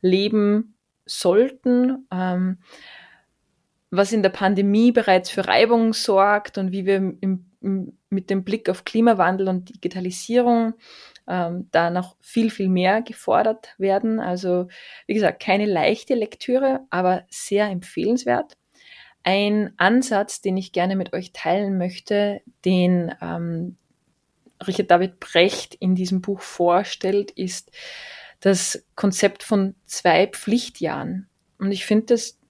leben 0.00 0.74
sollten, 1.04 2.06
ähm, 2.10 2.58
was 3.90 4.12
in 4.12 4.22
der 4.22 4.30
Pandemie 4.30 4.90
bereits 4.90 5.28
für 5.28 5.46
Reibung 5.46 5.92
sorgt 5.92 6.56
und 6.56 6.72
wie 6.72 6.86
wir 6.86 6.96
im, 6.96 7.18
im, 7.20 7.51
mit 7.62 8.30
dem 8.30 8.44
Blick 8.44 8.68
auf 8.68 8.84
Klimawandel 8.84 9.48
und 9.48 9.68
Digitalisierung 9.68 10.74
ähm, 11.28 11.68
da 11.70 11.90
noch 11.90 12.16
viel, 12.20 12.50
viel 12.50 12.68
mehr 12.68 13.02
gefordert 13.02 13.74
werden. 13.78 14.20
Also 14.20 14.68
wie 15.06 15.14
gesagt, 15.14 15.42
keine 15.42 15.66
leichte 15.66 16.14
Lektüre, 16.14 16.80
aber 16.90 17.24
sehr 17.28 17.68
empfehlenswert. 17.68 18.56
Ein 19.22 19.72
Ansatz, 19.76 20.40
den 20.40 20.56
ich 20.56 20.72
gerne 20.72 20.96
mit 20.96 21.12
euch 21.12 21.32
teilen 21.32 21.78
möchte, 21.78 22.40
den 22.64 23.14
ähm, 23.20 23.76
Richard 24.66 24.90
David 24.90 25.20
Brecht 25.20 25.74
in 25.76 25.94
diesem 25.94 26.20
Buch 26.20 26.40
vorstellt, 26.40 27.30
ist 27.30 27.70
das 28.40 28.84
Konzept 28.96 29.44
von 29.44 29.76
zwei 29.86 30.26
Pflichtjahren. 30.26 31.28
Und 31.58 31.70
ich 31.70 31.86
finde 31.86 32.06
das 32.06 32.40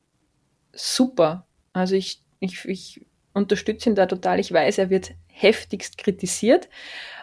super. 0.73 1.47
Also 1.75 1.95
ich, 1.95 2.23
ich, 2.41 2.65
ich 2.65 3.07
unterstütze 3.35 3.91
ihn 3.91 3.95
da 3.95 4.07
total. 4.07 4.41
Ich 4.41 4.53
weiß, 4.53 4.79
er 4.79 4.91
wird 4.91 5.13
heftigst 5.27 5.99
kritisiert. 5.99 6.69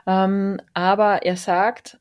Ähm, 0.08 0.62
aber 0.74 1.24
er 1.24 1.38
sagt, 1.38 2.00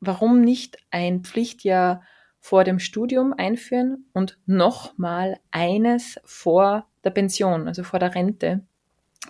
warum 0.00 0.40
nicht 0.40 0.78
ein 0.90 1.22
Pflichtjahr 1.22 2.02
vor 2.40 2.64
dem 2.64 2.78
Studium 2.78 3.34
einführen 3.36 4.06
und 4.12 4.38
nochmal 4.46 5.38
eines 5.50 6.20
vor 6.24 6.86
der 7.02 7.10
Pension, 7.10 7.66
also 7.66 7.82
vor 7.82 7.98
der 7.98 8.14
Rente, 8.14 8.64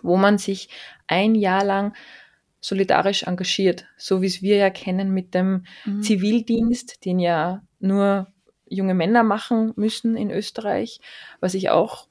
wo 0.03 0.17
man 0.17 0.39
sich 0.39 0.69
ein 1.07 1.35
Jahr 1.35 1.65
lang 1.65 1.95
solidarisch 2.61 3.23
engagiert, 3.23 3.87
so 3.97 4.23
wie 4.23 4.27
es 4.27 4.43
wir 4.43 4.57
ja 4.57 4.71
kennen 4.71 5.13
mit 5.13 5.35
dem 5.35 5.65
mhm. 5.85 6.03
Zivildienst, 6.03 7.05
den 7.05 7.19
ja 7.19 7.63
nur 7.79 8.27
junge 8.69 8.95
Männer 8.95 9.23
machen 9.23 9.73
müssen 9.77 10.17
in 10.17 10.31
Österreich, 10.31 11.01
was 11.41 11.55
ich 11.55 11.71
auch, 11.71 12.09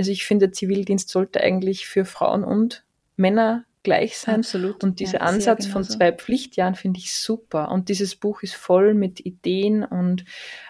also 0.00 0.12
ich 0.12 0.24
finde, 0.24 0.50
Zivildienst 0.50 1.10
sollte 1.10 1.42
eigentlich 1.42 1.86
für 1.86 2.06
Frauen 2.06 2.42
und 2.42 2.86
Männer 3.16 3.66
gleich 3.82 4.16
sein. 4.16 4.36
Absolut. 4.36 4.82
Und 4.82 4.98
dieser 4.98 5.18
ja, 5.18 5.26
Ansatz 5.26 5.66
von 5.66 5.84
zwei 5.84 6.10
Pflichtjahren 6.10 6.74
finde 6.74 7.00
ich 7.00 7.12
super. 7.12 7.70
Und 7.70 7.90
dieses 7.90 8.16
Buch 8.16 8.42
ist 8.42 8.54
voll 8.54 8.94
mit 8.94 9.20
Ideen 9.20 9.84
und 9.84 10.24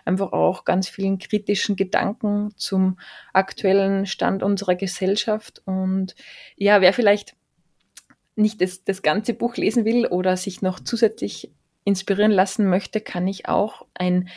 einfach 0.04 0.32
auch 0.32 0.64
ganz 0.64 0.88
vielen 0.88 1.20
kritischen 1.20 1.76
Gedanken 1.76 2.50
zum 2.56 2.98
aktuellen 3.32 4.04
Stand 4.04 4.42
unserer 4.42 4.74
Gesellschaft. 4.74 5.62
Und 5.64 6.16
ja, 6.56 6.80
wer 6.80 6.92
vielleicht 6.92 7.36
nicht 8.34 8.60
das, 8.60 8.82
das 8.82 9.00
ganze 9.00 9.32
Buch 9.32 9.56
lesen 9.56 9.84
will 9.84 10.06
oder 10.06 10.36
sich 10.36 10.60
noch 10.60 10.80
zusätzlich 10.80 11.52
inspirieren 11.84 12.32
lassen 12.32 12.68
möchte, 12.68 13.00
kann 13.00 13.28
ich 13.28 13.48
auch 13.48 13.86
ein 13.94 14.28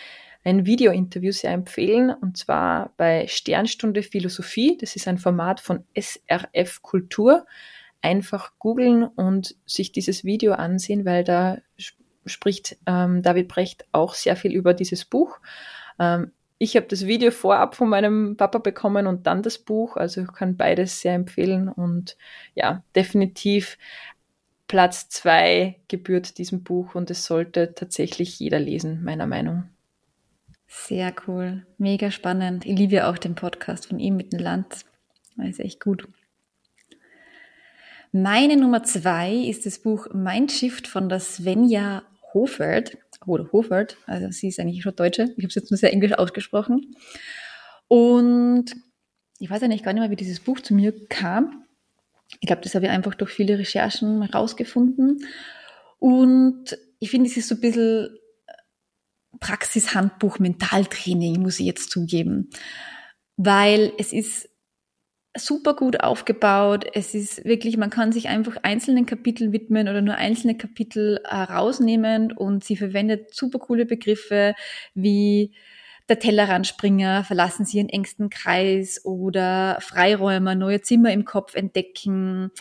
ein 0.43 0.65
Video-Interview 0.65 1.31
sehr 1.31 1.51
empfehlen, 1.51 2.09
und 2.09 2.37
zwar 2.37 2.93
bei 2.97 3.27
Sternstunde 3.27 4.03
Philosophie. 4.03 4.77
Das 4.79 4.95
ist 4.95 5.07
ein 5.07 5.17
Format 5.17 5.59
von 5.59 5.85
SRF 5.95 6.81
Kultur 6.81 7.45
einfach 8.01 8.51
googeln 8.59 9.03
und 9.03 9.55
sich 9.65 9.91
dieses 9.91 10.23
Video 10.23 10.53
ansehen, 10.53 11.05
weil 11.05 11.23
da 11.23 11.57
spricht 12.25 12.77
ähm, 12.85 13.21
David 13.21 13.47
Brecht 13.47 13.85
auch 13.91 14.13
sehr 14.13 14.35
viel 14.35 14.51
über 14.51 14.73
dieses 14.73 15.05
Buch. 15.05 15.39
Ähm, 15.99 16.31
ich 16.57 16.75
habe 16.75 16.85
das 16.87 17.07
Video 17.07 17.31
vorab 17.31 17.75
von 17.75 17.89
meinem 17.89 18.37
Papa 18.37 18.59
bekommen 18.59 19.07
und 19.07 19.25
dann 19.27 19.41
das 19.41 19.57
Buch, 19.57 19.97
also 19.97 20.21
ich 20.21 20.31
kann 20.33 20.55
beides 20.55 21.01
sehr 21.01 21.13
empfehlen 21.13 21.67
und 21.67 22.17
ja, 22.55 22.83
definitiv 22.95 23.77
Platz 24.67 25.09
zwei 25.09 25.79
gebührt 25.87 26.37
diesem 26.37 26.63
Buch 26.63 26.95
und 26.95 27.09
es 27.09 27.25
sollte 27.25 27.73
tatsächlich 27.73 28.39
jeder 28.39 28.59
lesen, 28.59 29.03
meiner 29.03 29.27
Meinung. 29.27 29.72
Sehr 30.75 31.13
cool, 31.27 31.65
mega 31.77 32.09
spannend. 32.09 32.65
Ich 32.65 32.77
liebe 32.77 33.07
auch 33.07 33.19
den 33.19 33.35
Podcast 33.35 33.85
von 33.85 33.99
ihm 33.99 34.17
mit 34.17 34.33
dem 34.33 34.39
Land. 34.39 34.85
Das 35.37 35.47
ist 35.47 35.59
echt 35.59 35.79
gut. 35.79 36.07
Meine 38.11 38.57
Nummer 38.57 38.83
zwei 38.83 39.33
ist 39.33 39.67
das 39.67 39.79
Buch 39.79 40.07
Mindshift 40.13 40.87
von 40.87 41.09
der 41.09 41.19
Svenja 41.19 42.03
Hofert. 42.33 42.97
Oder 43.27 43.51
Hofert, 43.51 43.97
also 44.07 44.29
sie 44.31 44.47
ist 44.47 44.59
eigentlich 44.59 44.81
schon 44.81 44.95
Deutsche. 44.95 45.33
Ich 45.37 45.43
habe 45.43 45.47
es 45.47 45.55
jetzt 45.55 45.69
nur 45.69 45.77
sehr 45.77 45.93
englisch 45.93 46.13
ausgesprochen. 46.13 46.95
Und 47.87 48.75
ich 49.39 49.49
weiß 49.49 49.61
eigentlich 49.61 49.83
gar 49.83 49.93
nicht 49.93 50.01
mehr, 50.01 50.11
wie 50.11 50.15
dieses 50.15 50.39
Buch 50.39 50.59
zu 50.59 50.73
mir 50.73 50.91
kam. 51.07 51.65
Ich 52.41 52.47
glaube, 52.47 52.63
das 52.63 52.73
habe 52.73 52.85
ich 52.85 52.91
einfach 52.91 53.13
durch 53.13 53.31
viele 53.31 53.59
Recherchen 53.59 54.23
rausgefunden. 54.23 55.23
Und 55.99 56.77
ich 56.99 57.11
finde, 57.11 57.29
es 57.29 57.37
ist 57.37 57.47
so 57.47 57.55
ein 57.55 57.61
bisschen 57.61 58.17
Praxishandbuch 59.39 60.39
Mentaltraining, 60.39 61.41
muss 61.41 61.59
ich 61.59 61.65
jetzt 61.65 61.91
zugeben. 61.91 62.49
Weil 63.37 63.93
es 63.97 64.13
ist 64.13 64.49
super 65.35 65.75
gut 65.75 66.01
aufgebaut. 66.01 66.85
Es 66.93 67.15
ist 67.15 67.43
wirklich, 67.43 67.77
man 67.77 67.89
kann 67.89 68.11
sich 68.11 68.27
einfach 68.27 68.57
einzelnen 68.61 69.05
Kapiteln 69.05 69.51
widmen 69.51 69.87
oder 69.87 70.01
nur 70.01 70.15
einzelne 70.15 70.55
Kapitel 70.55 71.19
herausnehmen 71.27 72.31
und 72.31 72.63
sie 72.63 72.77
verwendet 72.77 73.33
super 73.33 73.59
coole 73.59 73.85
Begriffe 73.85 74.53
wie 74.93 75.53
der 76.09 76.19
Tellerrandspringer, 76.19 77.23
verlassen 77.23 77.65
Sie 77.65 77.77
Ihren 77.77 77.87
engsten 77.89 78.29
Kreis 78.29 79.03
oder 79.05 79.77
Freiräumer, 79.79 80.53
neue 80.53 80.81
Zimmer 80.81 81.13
im 81.13 81.23
Kopf 81.23 81.55
entdecken 81.55 82.51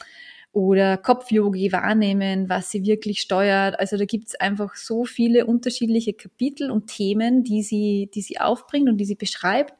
oder 0.52 0.98
Kopfyogi 0.98 1.72
wahrnehmen, 1.72 2.48
was 2.48 2.70
sie 2.70 2.84
wirklich 2.84 3.20
steuert. 3.20 3.80
Also 3.80 3.96
da 3.96 4.04
gibt's 4.04 4.34
einfach 4.34 4.76
so 4.76 5.04
viele 5.04 5.46
unterschiedliche 5.46 6.12
Kapitel 6.12 6.70
und 6.70 6.88
Themen, 6.88 7.42
die 7.42 7.62
sie, 7.62 8.10
die 8.14 8.20
sie 8.20 8.38
aufbringt 8.38 8.88
und 8.88 8.98
die 8.98 9.06
sie 9.06 9.14
beschreibt, 9.14 9.72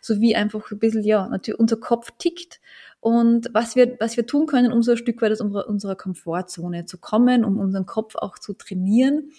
sowie 0.00 0.36
einfach 0.36 0.70
ein 0.70 0.78
bisschen, 0.78 1.02
ja, 1.02 1.26
natürlich 1.26 1.58
unser 1.58 1.78
Kopf 1.78 2.12
tickt 2.18 2.60
und 3.00 3.48
was 3.54 3.76
wir, 3.76 3.96
was 3.98 4.16
wir 4.16 4.26
tun 4.26 4.46
können, 4.46 4.72
um 4.72 4.82
so 4.82 4.92
ein 4.92 4.98
Stück 4.98 5.20
weit 5.22 5.32
aus 5.32 5.40
unserer, 5.40 5.68
unserer 5.68 5.96
Komfortzone 5.96 6.84
zu 6.84 6.98
kommen, 6.98 7.44
um 7.44 7.58
unseren 7.58 7.86
Kopf 7.86 8.14
auch 8.14 8.38
zu 8.38 8.52
trainieren. 8.52 9.30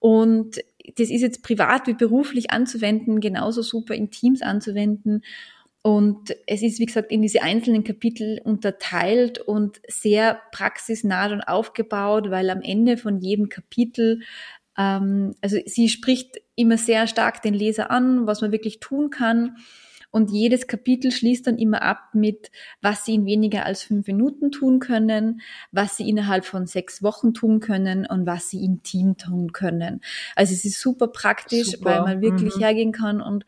Und 0.00 0.56
das 0.96 1.10
ist 1.10 1.22
jetzt 1.22 1.42
privat 1.42 1.86
wie 1.86 1.94
beruflich 1.94 2.50
anzuwenden, 2.50 3.20
genauso 3.20 3.62
super 3.62 3.94
in 3.94 4.10
Teams 4.10 4.42
anzuwenden. 4.42 5.22
Und 5.86 6.34
es 6.48 6.62
ist, 6.62 6.80
wie 6.80 6.86
gesagt, 6.86 7.12
in 7.12 7.22
diese 7.22 7.42
einzelnen 7.42 7.84
Kapitel 7.84 8.40
unterteilt 8.42 9.38
und 9.38 9.80
sehr 9.86 10.40
praxisnah 10.50 11.32
und 11.32 11.42
aufgebaut, 11.42 12.28
weil 12.28 12.50
am 12.50 12.60
Ende 12.60 12.96
von 12.96 13.20
jedem 13.20 13.48
Kapitel, 13.48 14.22
ähm, 14.76 15.36
also 15.42 15.58
sie 15.64 15.88
spricht 15.88 16.40
immer 16.56 16.76
sehr 16.76 17.06
stark 17.06 17.40
den 17.40 17.54
Leser 17.54 17.92
an, 17.92 18.26
was 18.26 18.40
man 18.40 18.50
wirklich 18.50 18.80
tun 18.80 19.10
kann. 19.10 19.58
Und 20.10 20.32
jedes 20.32 20.66
Kapitel 20.66 21.12
schließt 21.12 21.46
dann 21.46 21.56
immer 21.56 21.82
ab 21.82 22.14
mit, 22.14 22.50
was 22.82 23.04
sie 23.04 23.14
in 23.14 23.24
weniger 23.24 23.64
als 23.64 23.84
fünf 23.84 24.08
Minuten 24.08 24.50
tun 24.50 24.80
können, 24.80 25.40
was 25.70 25.96
sie 25.96 26.08
innerhalb 26.08 26.46
von 26.46 26.66
sechs 26.66 27.00
Wochen 27.04 27.32
tun 27.32 27.60
können 27.60 28.06
und 28.06 28.26
was 28.26 28.50
sie 28.50 28.64
im 28.64 28.82
Team 28.82 29.18
tun 29.18 29.52
können. 29.52 30.00
Also 30.34 30.52
es 30.52 30.64
ist 30.64 30.80
super 30.80 31.06
praktisch, 31.06 31.72
super. 31.72 31.90
weil 31.90 32.00
man 32.00 32.22
wirklich 32.22 32.56
mhm. 32.56 32.60
hergehen 32.60 32.92
kann 32.92 33.20
und 33.20 33.44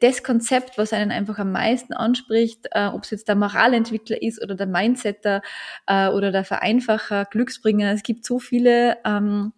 das 0.00 0.22
Konzept, 0.22 0.78
was 0.78 0.92
einen 0.92 1.10
einfach 1.10 1.38
am 1.38 1.50
meisten 1.52 1.94
anspricht, 1.94 2.68
äh, 2.70 2.86
ob 2.86 3.04
es 3.04 3.10
jetzt 3.10 3.28
der 3.28 3.34
Moralentwickler 3.34 4.22
ist 4.22 4.42
oder 4.42 4.54
der 4.54 4.66
Mindsetter 4.66 5.42
äh, 5.86 6.08
oder 6.08 6.30
der 6.30 6.44
Vereinfacher, 6.44 7.24
Glücksbringer, 7.24 7.92
es 7.92 8.02
gibt 8.02 8.24
so 8.24 8.38
viele 8.38 8.98
ähm, 9.04 9.52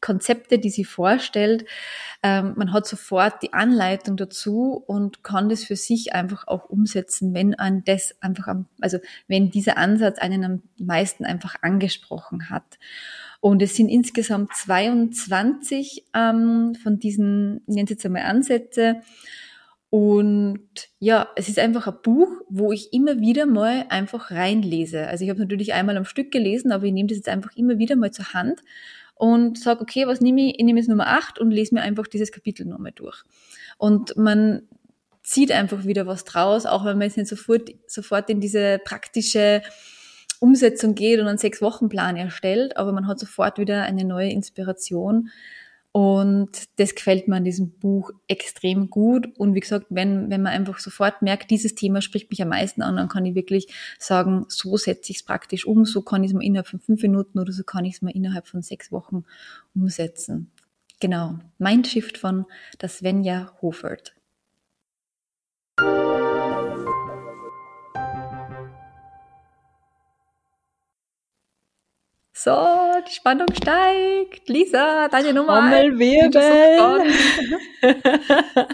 Konzepte, 0.00 0.58
die 0.58 0.68
sie 0.68 0.84
vorstellt. 0.84 1.64
Ähm, 2.22 2.52
man 2.56 2.72
hat 2.74 2.86
sofort 2.86 3.42
die 3.42 3.54
Anleitung 3.54 4.18
dazu 4.18 4.82
und 4.86 5.22
kann 5.22 5.48
das 5.48 5.64
für 5.64 5.76
sich 5.76 6.12
einfach 6.12 6.46
auch 6.46 6.68
umsetzen, 6.68 7.32
wenn 7.32 7.54
an 7.54 7.84
das 7.84 8.14
einfach 8.20 8.48
am, 8.48 8.66
also 8.82 8.98
wenn 9.28 9.50
dieser 9.50 9.78
Ansatz 9.78 10.18
einen 10.18 10.44
am 10.44 10.62
meisten 10.76 11.24
einfach 11.24 11.56
angesprochen 11.62 12.50
hat. 12.50 12.78
Und 13.44 13.60
es 13.60 13.76
sind 13.76 13.90
insgesamt 13.90 14.54
22 14.54 16.06
ähm, 16.14 16.74
von 16.82 16.98
diesen, 16.98 17.60
ich 17.66 17.74
nenne 17.74 17.84
es 17.84 17.90
jetzt 17.90 18.06
einmal 18.06 18.22
Ansätze. 18.22 19.02
Und 19.90 20.62
ja, 20.98 21.28
es 21.36 21.50
ist 21.50 21.58
einfach 21.58 21.86
ein 21.86 22.00
Buch, 22.02 22.30
wo 22.48 22.72
ich 22.72 22.94
immer 22.94 23.20
wieder 23.20 23.44
mal 23.44 23.84
einfach 23.90 24.30
reinlese. 24.30 25.08
Also 25.08 25.24
ich 25.24 25.30
habe 25.30 25.40
natürlich 25.40 25.74
einmal 25.74 25.98
am 25.98 26.06
Stück 26.06 26.32
gelesen, 26.32 26.72
aber 26.72 26.84
ich 26.86 26.94
nehme 26.94 27.08
das 27.08 27.18
jetzt 27.18 27.28
einfach 27.28 27.54
immer 27.54 27.76
wieder 27.76 27.96
mal 27.96 28.12
zur 28.12 28.32
Hand 28.32 28.62
und 29.14 29.58
sage, 29.58 29.82
okay, 29.82 30.06
was 30.06 30.22
nehme 30.22 30.40
ich? 30.40 30.58
Ich 30.58 30.64
nehme 30.64 30.80
jetzt 30.80 30.88
Nummer 30.88 31.08
8 31.08 31.38
und 31.38 31.50
lese 31.50 31.74
mir 31.74 31.82
einfach 31.82 32.06
dieses 32.06 32.32
Kapitel 32.32 32.64
nochmal 32.64 32.92
durch. 32.92 33.24
Und 33.76 34.16
man 34.16 34.62
zieht 35.22 35.52
einfach 35.52 35.84
wieder 35.84 36.06
was 36.06 36.24
draus, 36.24 36.64
auch 36.64 36.86
wenn 36.86 36.96
man 36.96 37.08
jetzt 37.08 37.18
nicht 37.18 37.28
sofort, 37.28 37.68
sofort 37.88 38.30
in 38.30 38.40
diese 38.40 38.80
praktische 38.82 39.60
Umsetzung 40.44 40.94
geht 40.94 41.20
und 41.20 41.26
einen 41.26 41.38
Sechs-Wochen-Plan 41.38 42.16
erstellt, 42.16 42.76
aber 42.76 42.92
man 42.92 43.06
hat 43.06 43.18
sofort 43.18 43.58
wieder 43.58 43.82
eine 43.82 44.04
neue 44.04 44.30
Inspiration 44.30 45.30
und 45.96 46.50
das 46.80 46.96
gefällt 46.96 47.28
mir 47.28 47.36
an 47.36 47.44
diesem 47.44 47.70
Buch 47.70 48.10
extrem 48.26 48.90
gut. 48.90 49.28
Und 49.38 49.54
wie 49.54 49.60
gesagt, 49.60 49.86
wenn, 49.90 50.28
wenn 50.28 50.42
man 50.42 50.52
einfach 50.52 50.80
sofort 50.80 51.22
merkt, 51.22 51.52
dieses 51.52 51.76
Thema 51.76 52.02
spricht 52.02 52.30
mich 52.30 52.42
am 52.42 52.48
meisten 52.48 52.82
an, 52.82 52.96
dann 52.96 53.06
kann 53.06 53.24
ich 53.24 53.36
wirklich 53.36 53.68
sagen, 54.00 54.44
so 54.48 54.76
setze 54.76 55.12
ich 55.12 55.18
es 55.18 55.22
praktisch 55.22 55.64
um, 55.64 55.84
so 55.84 56.02
kann 56.02 56.24
ich 56.24 56.30
es 56.30 56.34
mal 56.34 56.42
innerhalb 56.42 56.66
von 56.66 56.80
fünf 56.80 57.00
Minuten 57.00 57.38
oder 57.38 57.52
so 57.52 57.62
kann 57.62 57.84
ich 57.84 57.94
es 57.94 58.02
mal 58.02 58.10
innerhalb 58.10 58.48
von 58.48 58.60
sechs 58.60 58.90
Wochen 58.90 59.22
umsetzen. 59.72 60.50
Genau. 60.98 61.38
Mindshift 61.58 62.18
von 62.18 62.46
der 62.80 62.88
Svenja 62.88 63.52
Hofert. 63.62 64.16
So, 72.44 72.92
die 73.08 73.14
Spannung 73.14 73.46
steigt. 73.54 74.50
Lisa, 74.50 75.08
deine 75.08 75.32
Nummer. 75.32 75.60
Trommelwirbel. 75.60 77.10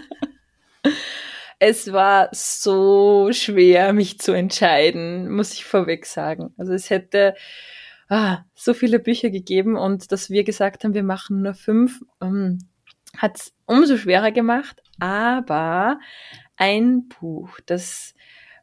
es 1.59 1.93
war 1.93 2.27
so 2.33 3.29
schwer, 3.31 3.93
mich 3.93 4.19
zu 4.19 4.33
entscheiden, 4.33 5.31
muss 5.31 5.53
ich 5.53 5.63
vorweg 5.63 6.05
sagen. 6.05 6.53
Also 6.57 6.73
es 6.73 6.89
hätte 6.89 7.33
ah, 8.09 8.39
so 8.55 8.73
viele 8.73 8.99
Bücher 8.99 9.29
gegeben 9.29 9.77
und 9.77 10.11
dass 10.11 10.29
wir 10.29 10.43
gesagt 10.43 10.83
haben, 10.83 10.93
wir 10.93 11.03
machen 11.03 11.41
nur 11.41 11.53
fünf, 11.53 12.01
ähm, 12.21 12.57
hat 13.15 13.37
es 13.37 13.53
umso 13.67 13.95
schwerer 13.95 14.33
gemacht. 14.33 14.83
Aber 14.99 15.97
ein 16.57 17.07
Buch, 17.07 17.57
das 17.65 18.15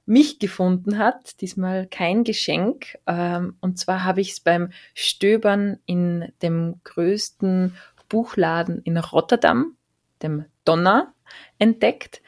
mich 0.08 0.38
gefunden 0.38 0.98
hat. 0.98 1.40
Diesmal 1.40 1.86
kein 1.86 2.24
Geschenk. 2.24 2.98
Ähm, 3.06 3.56
und 3.60 3.78
zwar 3.78 4.04
habe 4.04 4.20
ich 4.20 4.32
es 4.32 4.40
beim 4.40 4.70
Stöbern 4.94 5.78
in 5.86 6.32
dem 6.42 6.80
größten 6.84 7.76
Buchladen 8.08 8.80
in 8.82 8.96
Rotterdam, 8.96 9.76
dem 10.22 10.46
Donner, 10.64 11.12
entdeckt. 11.58 12.22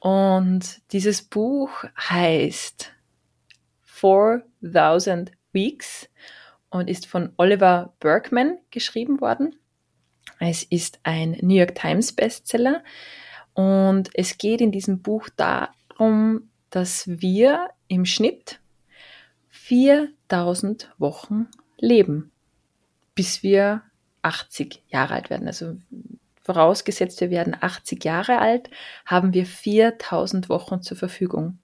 Und 0.00 0.80
dieses 0.92 1.22
Buch 1.22 1.84
heißt 1.98 2.92
4000 3.82 5.32
Weeks 5.52 6.08
und 6.70 6.88
ist 6.88 7.06
von 7.06 7.32
Oliver 7.36 7.92
Bergman 8.00 8.58
geschrieben 8.70 9.20
worden. 9.20 9.56
Es 10.38 10.62
ist 10.62 11.00
ein 11.02 11.36
New 11.42 11.56
York 11.56 11.74
Times 11.74 12.12
Bestseller 12.12 12.82
und 13.52 14.08
es 14.14 14.38
geht 14.38 14.62
in 14.62 14.72
diesem 14.72 15.02
Buch 15.02 15.28
darum, 15.36 16.49
dass 16.70 17.04
wir 17.06 17.70
im 17.88 18.04
Schnitt 18.04 18.60
4000 19.48 20.92
Wochen 20.98 21.48
leben, 21.78 22.30
bis 23.14 23.42
wir 23.42 23.82
80 24.22 24.82
Jahre 24.88 25.14
alt 25.14 25.30
werden. 25.30 25.46
Also 25.46 25.76
vorausgesetzt, 26.42 27.20
wir 27.20 27.30
werden 27.30 27.56
80 27.60 28.04
Jahre 28.04 28.38
alt, 28.38 28.70
haben 29.04 29.34
wir 29.34 29.46
4000 29.46 30.48
Wochen 30.48 30.82
zur 30.82 30.96
Verfügung. 30.96 31.58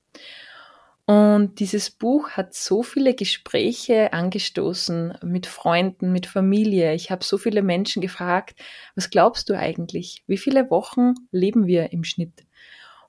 Und 1.07 1.61
dieses 1.61 1.91
Buch 1.91 2.31
hat 2.31 2.53
so 2.53 2.83
viele 2.83 3.15
Gespräche 3.15 4.13
angestoßen 4.13 5.19
mit 5.23 5.47
Freunden, 5.47 6.11
mit 6.11 6.27
Familie. 6.27 6.95
Ich 6.95 7.13
habe 7.13 7.25
so 7.25 7.39
viele 7.39 7.63
Menschen 7.63 8.03
gefragt, 8.03 8.59
was 8.97 9.11
glaubst 9.11 9.49
du 9.49 9.57
eigentlich? 9.57 10.25
Wie 10.27 10.37
viele 10.37 10.69
Wochen 10.69 11.15
leben 11.31 11.69
wir 11.69 11.93
im 11.93 12.03
Schnitt? 12.03 12.45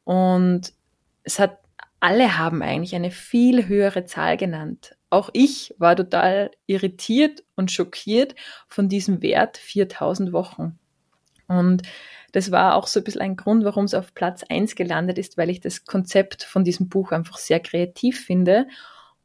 Und 0.04 0.74
es 1.24 1.40
hat 1.40 1.58
alle 2.00 2.38
haben 2.38 2.62
eigentlich 2.62 2.96
eine 2.96 3.12
viel 3.12 3.68
höhere 3.68 4.06
Zahl 4.06 4.38
genannt. 4.38 4.96
Auch 5.10 5.30
ich 5.34 5.74
war 5.78 5.96
total 5.96 6.52
irritiert 6.66 7.44
und 7.56 7.72
schockiert 7.72 8.36
von 8.68 8.90
diesem 8.90 9.22
Wert 9.22 9.58
4000 9.58 10.32
Wochen. 10.34 10.78
Und 11.48 11.84
das 12.34 12.52
war 12.52 12.76
auch 12.76 12.88
so 12.88 13.00
ein 13.00 13.04
bisschen 13.04 13.22
ein 13.22 13.36
Grund, 13.36 13.64
warum 13.64 13.86
es 13.86 13.94
auf 13.94 14.14
Platz 14.14 14.44
eins 14.50 14.76
gelandet 14.76 15.18
ist, 15.18 15.38
weil 15.38 15.50
ich 15.50 15.62
das 15.62 15.86
Konzept 15.86 16.44
von 16.44 16.64
diesem 16.64 16.90
Buch 16.90 17.12
einfach 17.12 17.38
sehr 17.38 17.60
kreativ 17.60 18.24
finde. 18.24 18.68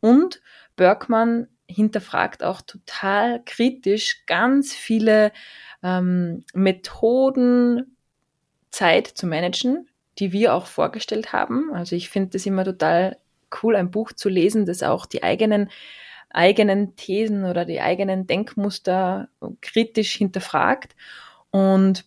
Und 0.00 0.40
Bergmann 0.76 1.48
hinterfragt 1.66 2.42
auch 2.44 2.60
total 2.60 3.42
kritisch 3.44 4.24
ganz 4.26 4.72
viele 4.72 5.32
ähm, 5.82 6.44
Methoden, 6.54 7.96
Zeit 8.70 9.06
zu 9.06 9.26
managen, 9.26 9.88
die 10.22 10.32
wir 10.32 10.54
auch 10.54 10.66
vorgestellt 10.66 11.32
haben. 11.32 11.72
Also 11.74 11.96
ich 11.96 12.08
finde 12.08 12.36
es 12.36 12.46
immer 12.46 12.64
total 12.64 13.18
cool, 13.60 13.74
ein 13.74 13.90
Buch 13.90 14.12
zu 14.12 14.28
lesen, 14.28 14.66
das 14.66 14.84
auch 14.84 15.04
die 15.04 15.24
eigenen 15.24 15.68
eigenen 16.30 16.94
Thesen 16.94 17.44
oder 17.44 17.64
die 17.64 17.80
eigenen 17.80 18.28
Denkmuster 18.28 19.28
kritisch 19.60 20.14
hinterfragt. 20.14 20.94
Und 21.50 22.04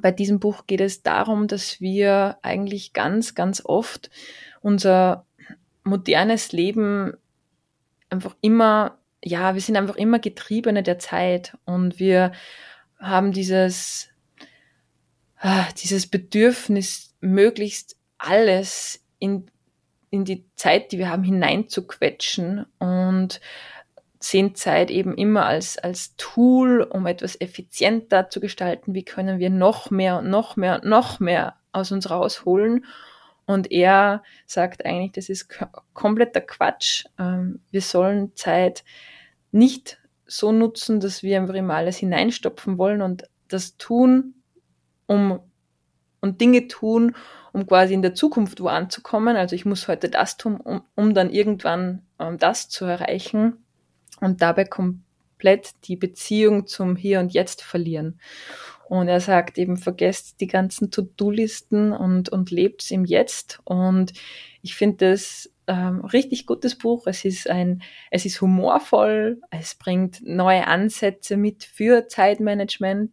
bei 0.00 0.10
diesem 0.10 0.40
Buch 0.40 0.66
geht 0.66 0.80
es 0.80 1.02
darum, 1.02 1.46
dass 1.46 1.82
wir 1.82 2.38
eigentlich 2.40 2.94
ganz, 2.94 3.34
ganz 3.34 3.62
oft 3.62 4.10
unser 4.62 5.26
modernes 5.84 6.52
Leben 6.52 7.12
einfach 8.08 8.34
immer, 8.40 8.98
ja, 9.22 9.54
wir 9.54 9.60
sind 9.60 9.76
einfach 9.76 9.96
immer 9.96 10.18
Getriebene 10.18 10.82
der 10.82 10.98
Zeit 10.98 11.56
und 11.66 11.98
wir 11.98 12.32
haben 12.98 13.32
dieses, 13.32 14.08
ah, 15.38 15.66
dieses 15.82 16.06
Bedürfnis, 16.06 17.13
möglichst 17.24 17.96
alles 18.18 19.02
in, 19.18 19.46
in 20.10 20.24
die 20.24 20.44
Zeit, 20.56 20.92
die 20.92 20.98
wir 20.98 21.10
haben, 21.10 21.24
hineinzuquetschen 21.24 22.66
und 22.78 23.40
sehen 24.20 24.54
Zeit 24.54 24.90
eben 24.90 25.14
immer 25.16 25.44
als, 25.44 25.76
als 25.76 26.16
Tool, 26.16 26.82
um 26.82 27.06
etwas 27.06 27.40
effizienter 27.40 28.30
zu 28.30 28.40
gestalten. 28.40 28.94
Wie 28.94 29.04
können 29.04 29.38
wir 29.38 29.50
noch 29.50 29.90
mehr 29.90 30.18
und 30.18 30.30
noch 30.30 30.56
mehr 30.56 30.76
und 30.76 30.84
noch 30.84 31.20
mehr 31.20 31.56
aus 31.72 31.92
uns 31.92 32.08
rausholen? 32.08 32.86
Und 33.46 33.70
er 33.70 34.22
sagt 34.46 34.86
eigentlich, 34.86 35.12
das 35.12 35.28
ist 35.28 35.50
kompletter 35.92 36.40
Quatsch. 36.40 37.04
Ähm, 37.18 37.60
wir 37.70 37.82
sollen 37.82 38.34
Zeit 38.34 38.84
nicht 39.52 39.98
so 40.26 40.52
nutzen, 40.52 41.00
dass 41.00 41.22
wir 41.22 41.38
einfach 41.38 41.54
immer 41.54 41.74
alles 41.74 41.98
hineinstopfen 41.98 42.78
wollen 42.78 43.02
und 43.02 43.28
das 43.48 43.76
tun, 43.76 44.34
um 45.06 45.40
und 46.24 46.40
Dinge 46.40 46.68
tun, 46.68 47.14
um 47.52 47.66
quasi 47.66 47.92
in 47.92 48.02
der 48.02 48.14
Zukunft 48.14 48.60
wo 48.60 48.68
anzukommen. 48.68 49.36
Also 49.36 49.54
ich 49.54 49.66
muss 49.66 49.86
heute 49.88 50.08
das 50.08 50.38
tun, 50.38 50.56
um, 50.56 50.82
um 50.96 51.12
dann 51.12 51.30
irgendwann 51.30 52.02
ähm, 52.18 52.38
das 52.38 52.70
zu 52.70 52.86
erreichen 52.86 53.58
und 54.20 54.40
dabei 54.40 54.64
komplett 54.64 55.72
die 55.84 55.96
Beziehung 55.96 56.66
zum 56.66 56.96
Hier 56.96 57.20
und 57.20 57.34
Jetzt 57.34 57.62
verlieren. 57.62 58.18
Und 58.88 59.08
er 59.08 59.20
sagt 59.20 59.58
eben, 59.58 59.76
vergesst 59.76 60.40
die 60.40 60.46
ganzen 60.46 60.90
To-Do-Listen 60.90 61.92
und, 61.92 62.30
und 62.30 62.50
lebt 62.50 62.90
im 62.90 63.04
Jetzt. 63.04 63.60
Und 63.64 64.14
ich 64.62 64.74
finde 64.74 65.10
das 65.10 65.50
ähm, 65.66 66.04
richtig 66.06 66.46
gutes 66.46 66.76
Buch. 66.76 67.06
Es 67.06 67.24
ist 67.24 67.50
ein, 67.50 67.82
es 68.10 68.24
ist 68.24 68.40
humorvoll, 68.40 69.40
es 69.50 69.74
bringt 69.74 70.22
neue 70.24 70.66
Ansätze 70.66 71.36
mit 71.36 71.64
für 71.64 72.08
Zeitmanagement 72.08 73.12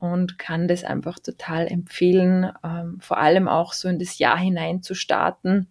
und 0.00 0.38
kann 0.38 0.66
das 0.66 0.82
einfach 0.82 1.18
total 1.18 1.68
empfehlen, 1.68 2.50
ähm, 2.64 2.98
vor 3.00 3.18
allem 3.18 3.46
auch 3.48 3.74
so 3.74 3.88
in 3.88 3.98
das 3.98 4.18
Jahr 4.18 4.38
hinein 4.38 4.82
zu 4.82 4.94
starten. 4.94 5.70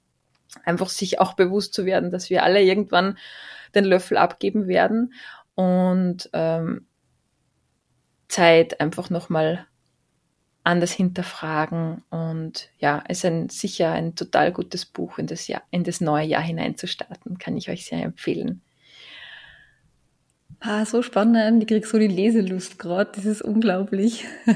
Einfach 0.64 0.90
sich 0.90 1.20
auch 1.20 1.34
bewusst 1.34 1.74
zu 1.74 1.86
werden, 1.86 2.12
dass 2.12 2.30
wir 2.30 2.44
alle 2.44 2.62
irgendwann 2.62 3.18
den 3.76 3.86
Löffel 3.86 4.18
abgeben 4.18 4.68
werden 4.68 5.14
und 5.56 6.30
ähm, 6.34 6.88
Zeit 8.28 8.80
einfach 8.80 9.10
nochmal 9.10 9.68
anders 10.64 10.92
hinterfragen 10.92 12.04
und 12.10 12.70
ja, 12.78 13.04
es 13.08 13.20
ist 13.20 13.26
ein, 13.26 13.50
sicher 13.50 13.92
ein 13.92 14.16
total 14.16 14.52
gutes 14.52 14.86
Buch 14.86 15.18
in 15.18 15.26
das, 15.26 15.48
Jahr, 15.48 15.64
in 15.72 15.84
das 15.84 16.02
neue 16.02 16.28
Jahr 16.28 16.44
hineinzustarten, 16.44 17.40
kann 17.40 17.58
ich 17.58 17.70
euch 17.70 17.86
sehr 17.86 18.04
empfehlen. 18.04 18.62
Ah, 20.62 20.86
so 20.86 21.02
spannend, 21.02 21.64
ich 21.64 21.70
krieg 21.70 21.86
so 21.86 21.98
die 21.98 22.08
Leselust 22.08 22.80
gerade, 22.80 23.12
das 23.16 23.26
ist 23.26 23.42
unglaublich. 23.42 24.26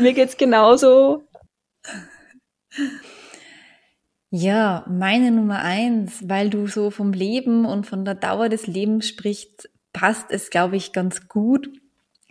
Mir 0.00 0.12
geht's 0.12 0.36
genauso. 0.36 1.24
Ja, 4.30 4.84
meine 4.88 5.30
Nummer 5.30 5.60
eins, 5.60 6.28
weil 6.28 6.50
du 6.50 6.66
so 6.66 6.90
vom 6.90 7.12
Leben 7.12 7.64
und 7.64 7.86
von 7.86 8.04
der 8.04 8.14
Dauer 8.14 8.48
des 8.48 8.66
Lebens 8.66 9.08
sprichst, 9.08 9.70
passt 9.92 10.26
es, 10.30 10.50
glaube 10.50 10.76
ich, 10.76 10.92
ganz 10.92 11.28
gut. 11.28 11.68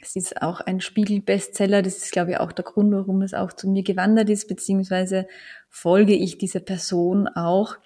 Es 0.02 0.16
ist 0.16 0.42
auch 0.42 0.62
ein 0.62 0.82
Spiegel-Bestseller. 0.82 1.84
Das 1.84 1.98
ist, 1.98 2.12
glaube 2.12 2.32
ich, 2.32 2.38
auch 2.38 2.52
der 2.52 2.66
Grund, 2.66 2.92
warum 2.92 3.22
es 3.22 3.36
auch 3.36 3.54
zu 3.54 3.70
mir 3.70 3.84
gewandert 3.84 4.30
ist, 4.30 4.48
beziehungsweise 4.48 5.28
folge 5.70 6.16
ich 6.16 6.40
dieser 6.40 6.60
Person 6.60 7.28
auch. 7.28 7.78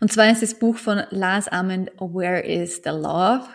Und 0.00 0.12
zwar 0.12 0.30
ist 0.30 0.42
das 0.42 0.58
Buch 0.58 0.76
von 0.76 1.02
Lars 1.10 1.48
Ament, 1.48 1.90
Where 1.98 2.44
is 2.44 2.82
the 2.84 2.90
Love? 2.90 3.46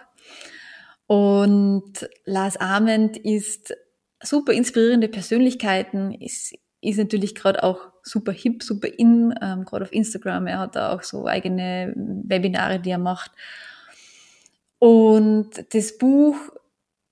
Und 1.08 2.08
Lars 2.26 2.58
Ament 2.58 3.18
ist 3.18 3.76
super 4.22 4.54
inspirierende 4.54 5.08
Persönlichkeiten, 5.08 6.14
ist, 6.14 6.54
ist 6.82 6.98
natürlich 6.98 7.36
gerade 7.36 7.64
auch 7.64 7.92
super 8.04 8.32
hip, 8.32 8.64
super 8.64 8.88
in, 8.88 9.34
ähm, 9.42 9.66
gerade 9.66 9.86
auf 9.86 9.94
Instagram. 9.94 10.48
Er 10.48 10.60
hat 10.60 10.76
da 10.76 10.94
auch 10.94 11.04
so 11.04 11.26
eigene 11.26 11.94
Webinare, 11.96 12.80
die 12.80 12.92
er 12.92 12.98
macht. 12.98 13.32
Und 14.80 15.74
das 15.74 15.98
Buch, 15.98 16.36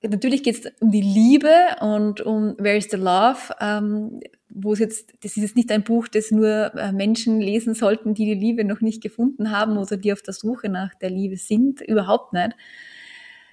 natürlich 0.10 0.44
geht 0.44 0.66
es 0.66 0.72
um 0.80 0.92
die 0.92 1.02
Liebe 1.02 1.54
und 1.80 2.22
um 2.22 2.56
Where 2.58 2.78
is 2.78 2.90
the 2.92 2.98
Love, 2.98 3.56
ähm, 3.60 4.20
wo 4.50 4.74
es 4.74 4.80
jetzt, 4.80 5.14
das 5.24 5.38
ist 5.38 5.44
jetzt 5.44 5.56
nicht 5.56 5.72
ein 5.72 5.84
Buch, 5.84 6.08
das 6.08 6.32
nur 6.32 6.76
äh, 6.76 6.92
Menschen 6.92 7.40
lesen 7.40 7.74
sollten, 7.74 8.14
die 8.14 8.26
die 8.26 8.34
Liebe 8.34 8.66
noch 8.66 8.82
nicht 8.82 9.02
gefunden 9.02 9.52
haben 9.52 9.78
oder 9.78 9.98
die 9.98 10.14
auf 10.14 10.22
der 10.22 10.34
Suche 10.34 10.70
nach 10.70 10.94
der 10.96 11.10
Liebe 11.10 11.38
sind, 11.38 11.82
überhaupt 11.82 12.34
nicht. 12.34 12.56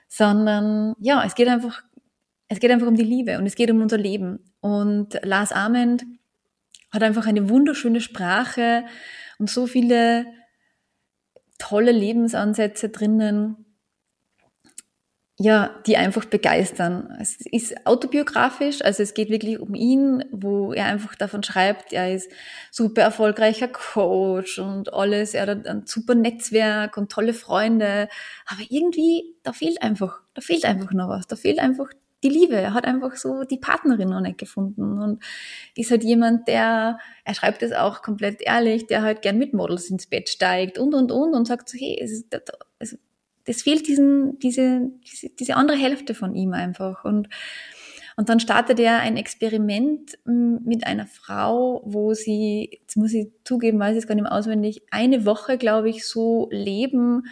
Sondern 0.08 0.94
ja, 1.00 1.24
es 1.24 1.34
geht 1.34 1.48
einfach, 1.48 1.82
es 2.48 2.58
geht 2.58 2.70
einfach 2.70 2.88
um 2.88 2.96
die 2.96 3.04
Liebe 3.04 3.38
und 3.38 3.46
es 3.46 3.54
geht 3.54 3.70
um 3.70 3.80
unser 3.80 3.98
Leben. 3.98 4.52
Und 4.60 5.18
Lars 5.22 5.52
Ament 5.52 6.04
hat 6.90 7.02
einfach 7.02 7.26
eine 7.26 7.48
wunderschöne 7.48 8.00
Sprache 8.00 8.84
und 9.38 9.48
so 9.48 9.66
viele 9.66 10.26
tolle 11.58 11.92
Lebensansätze 11.92 12.88
drinnen 12.88 13.69
ja, 15.42 15.74
die 15.87 15.96
einfach 15.96 16.26
begeistern. 16.26 17.16
Es 17.18 17.40
ist 17.40 17.87
autobiografisch, 17.87 18.83
also 18.85 19.03
es 19.03 19.14
geht 19.14 19.31
wirklich 19.31 19.59
um 19.59 19.74
ihn, 19.74 20.22
wo 20.31 20.74
er 20.74 20.85
einfach 20.85 21.14
davon 21.14 21.42
schreibt, 21.42 21.94
er 21.94 22.14
ist 22.14 22.31
super 22.70 23.00
erfolgreicher 23.00 23.68
Coach 23.68 24.59
und 24.59 24.92
alles, 24.92 25.33
er 25.33 25.46
hat 25.46 25.66
ein 25.66 25.87
super 25.87 26.14
Netzwerk 26.14 26.98
und 26.98 27.11
tolle 27.11 27.33
Freunde, 27.33 28.11
aber 28.44 28.61
irgendwie, 28.68 29.35
da 29.42 29.55
fehlt 29.55 29.83
einfach, 29.83 30.20
da 30.35 30.42
fehlt 30.42 30.66
einfach 30.66 30.92
noch 30.92 31.09
was, 31.09 31.26
da 31.26 31.37
fehlt 31.37 31.59
einfach 31.59 31.88
die 32.22 32.29
Liebe. 32.29 32.57
Er 32.57 32.74
hat 32.74 32.85
einfach 32.85 33.16
so 33.16 33.44
die 33.44 33.57
Partnerin 33.57 34.11
noch 34.11 34.20
nicht 34.20 34.37
gefunden 34.37 35.00
und 35.00 35.22
ist 35.74 35.90
halt 35.90 36.05
jemand, 36.05 36.48
der, 36.48 36.98
er 37.24 37.35
schreibt 37.35 37.62
es 37.62 37.72
auch 37.72 38.03
komplett 38.03 38.42
ehrlich, 38.42 38.88
der 38.88 39.00
halt 39.00 39.22
gern 39.22 39.38
mit 39.38 39.55
Models 39.55 39.88
ins 39.88 40.07
Bett 40.07 40.29
steigt 40.29 40.76
und 40.76 40.94
und 40.94 41.11
und 41.11 41.33
und 41.33 41.46
sagt 41.46 41.70
so, 41.70 41.79
hey, 41.79 41.98
es 41.98 42.12
ist, 42.12 42.26
es, 43.44 43.62
fehlt 43.62 43.87
diesen, 43.87 44.38
diese, 44.38 44.90
diese, 45.11 45.31
diese 45.31 45.57
andere 45.57 45.76
Hälfte 45.76 46.14
von 46.14 46.35
ihm 46.35 46.53
einfach. 46.53 47.05
Und, 47.05 47.29
und 48.16 48.29
dann 48.29 48.40
startet 48.40 48.79
er 48.81 49.00
ein 49.00 49.16
Experiment 49.16 50.18
mit 50.24 50.87
einer 50.87 51.07
Frau, 51.07 51.83
wo 51.85 52.14
sie, 52.14 52.79
jetzt 52.83 52.96
muss 52.96 53.14
ich 53.14 53.29
zugeben, 53.44 53.79
weiß 53.79 53.92
ich 53.92 54.03
es 54.03 54.07
gar 54.07 54.14
nicht 54.14 54.24
mehr 54.24 54.33
auswendig, 54.33 54.83
eine 54.90 55.24
Woche, 55.24 55.59
glaube 55.59 55.90
ich, 55.90 56.07
so 56.07 56.48
leben, 56.50 57.24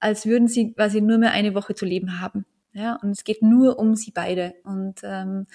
als 0.00 0.26
würden 0.26 0.48
sie 0.48 0.72
quasi 0.72 1.00
nur 1.00 1.18
mehr 1.18 1.32
eine 1.32 1.54
Woche 1.54 1.74
zu 1.74 1.84
leben 1.84 2.20
haben. 2.20 2.44
Ja, 2.74 2.98
und 3.02 3.10
es 3.10 3.24
geht 3.24 3.42
nur 3.42 3.78
um 3.78 3.94
sie 3.94 4.10
beide. 4.10 4.54
Und 4.64 5.00
ähm, 5.04 5.46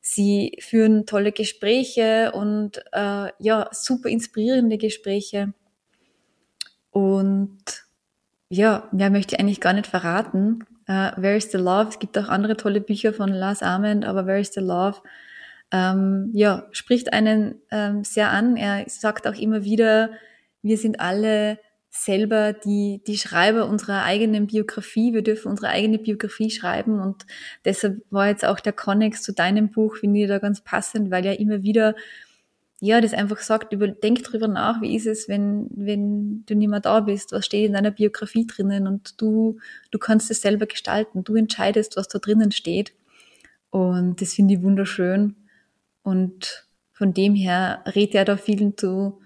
sie 0.00 0.56
führen 0.60 1.04
tolle 1.04 1.32
Gespräche 1.32 2.32
und 2.32 2.78
äh, 2.92 3.30
ja, 3.38 3.68
super 3.72 4.08
inspirierende 4.08 4.78
Gespräche. 4.78 5.52
Und 6.90 7.85
ja, 8.48 8.88
mehr 8.92 9.10
möchte 9.10 9.34
ich 9.34 9.40
eigentlich 9.40 9.60
gar 9.60 9.72
nicht 9.72 9.86
verraten. 9.86 10.64
Uh, 10.88 11.10
Where 11.16 11.36
is 11.36 11.50
the 11.50 11.58
Love? 11.58 11.88
Es 11.88 11.98
gibt 11.98 12.16
auch 12.16 12.28
andere 12.28 12.56
tolle 12.56 12.80
Bücher 12.80 13.12
von 13.12 13.28
Lars 13.28 13.62
Ament, 13.62 14.04
aber 14.04 14.26
Where 14.26 14.40
is 14.40 14.52
the 14.52 14.60
Love? 14.60 15.02
Ähm, 15.72 16.30
ja, 16.32 16.66
spricht 16.70 17.12
einen 17.12 17.56
ähm, 17.70 18.04
sehr 18.04 18.30
an. 18.30 18.56
Er 18.56 18.84
sagt 18.88 19.26
auch 19.26 19.34
immer 19.34 19.64
wieder, 19.64 20.10
wir 20.62 20.78
sind 20.78 21.00
alle 21.00 21.58
selber 21.90 22.52
die, 22.52 23.02
die 23.06 23.18
Schreiber 23.18 23.66
unserer 23.66 24.04
eigenen 24.04 24.46
Biografie. 24.46 25.12
Wir 25.12 25.22
dürfen 25.22 25.50
unsere 25.50 25.70
eigene 25.70 25.98
Biografie 25.98 26.50
schreiben 26.50 27.00
und 27.00 27.26
deshalb 27.64 28.02
war 28.10 28.28
jetzt 28.28 28.44
auch 28.44 28.60
der 28.60 28.72
Connex 28.72 29.22
zu 29.22 29.32
deinem 29.32 29.70
Buch, 29.70 29.96
finde 29.96 30.20
ich 30.20 30.28
da 30.28 30.38
ganz 30.38 30.60
passend, 30.60 31.10
weil 31.10 31.24
er 31.24 31.40
immer 31.40 31.62
wieder 31.62 31.94
ja, 32.80 33.00
das 33.00 33.14
einfach 33.14 33.38
sagt, 33.38 33.72
über, 33.72 33.88
denk 33.88 34.22
drüber 34.22 34.48
nach, 34.48 34.82
wie 34.82 34.94
ist 34.94 35.06
es, 35.06 35.28
wenn, 35.28 35.68
wenn 35.74 36.44
du 36.44 36.54
nicht 36.54 36.68
mehr 36.68 36.80
da 36.80 37.00
bist, 37.00 37.32
was 37.32 37.46
steht 37.46 37.66
in 37.66 37.72
deiner 37.72 37.90
Biografie 37.90 38.46
drinnen 38.46 38.86
und 38.86 39.20
du, 39.20 39.58
du 39.90 39.98
kannst 39.98 40.30
es 40.30 40.42
selber 40.42 40.66
gestalten, 40.66 41.24
du 41.24 41.36
entscheidest, 41.36 41.96
was 41.96 42.08
da 42.08 42.18
drinnen 42.18 42.52
steht. 42.52 42.92
Und 43.70 44.20
das 44.20 44.34
finde 44.34 44.54
ich 44.54 44.62
wunderschön. 44.62 45.36
Und 46.02 46.66
von 46.92 47.14
dem 47.14 47.34
her 47.34 47.82
redet 47.86 48.14
er 48.14 48.24
da 48.26 48.36
vielen 48.36 48.76
zu 48.76 49.20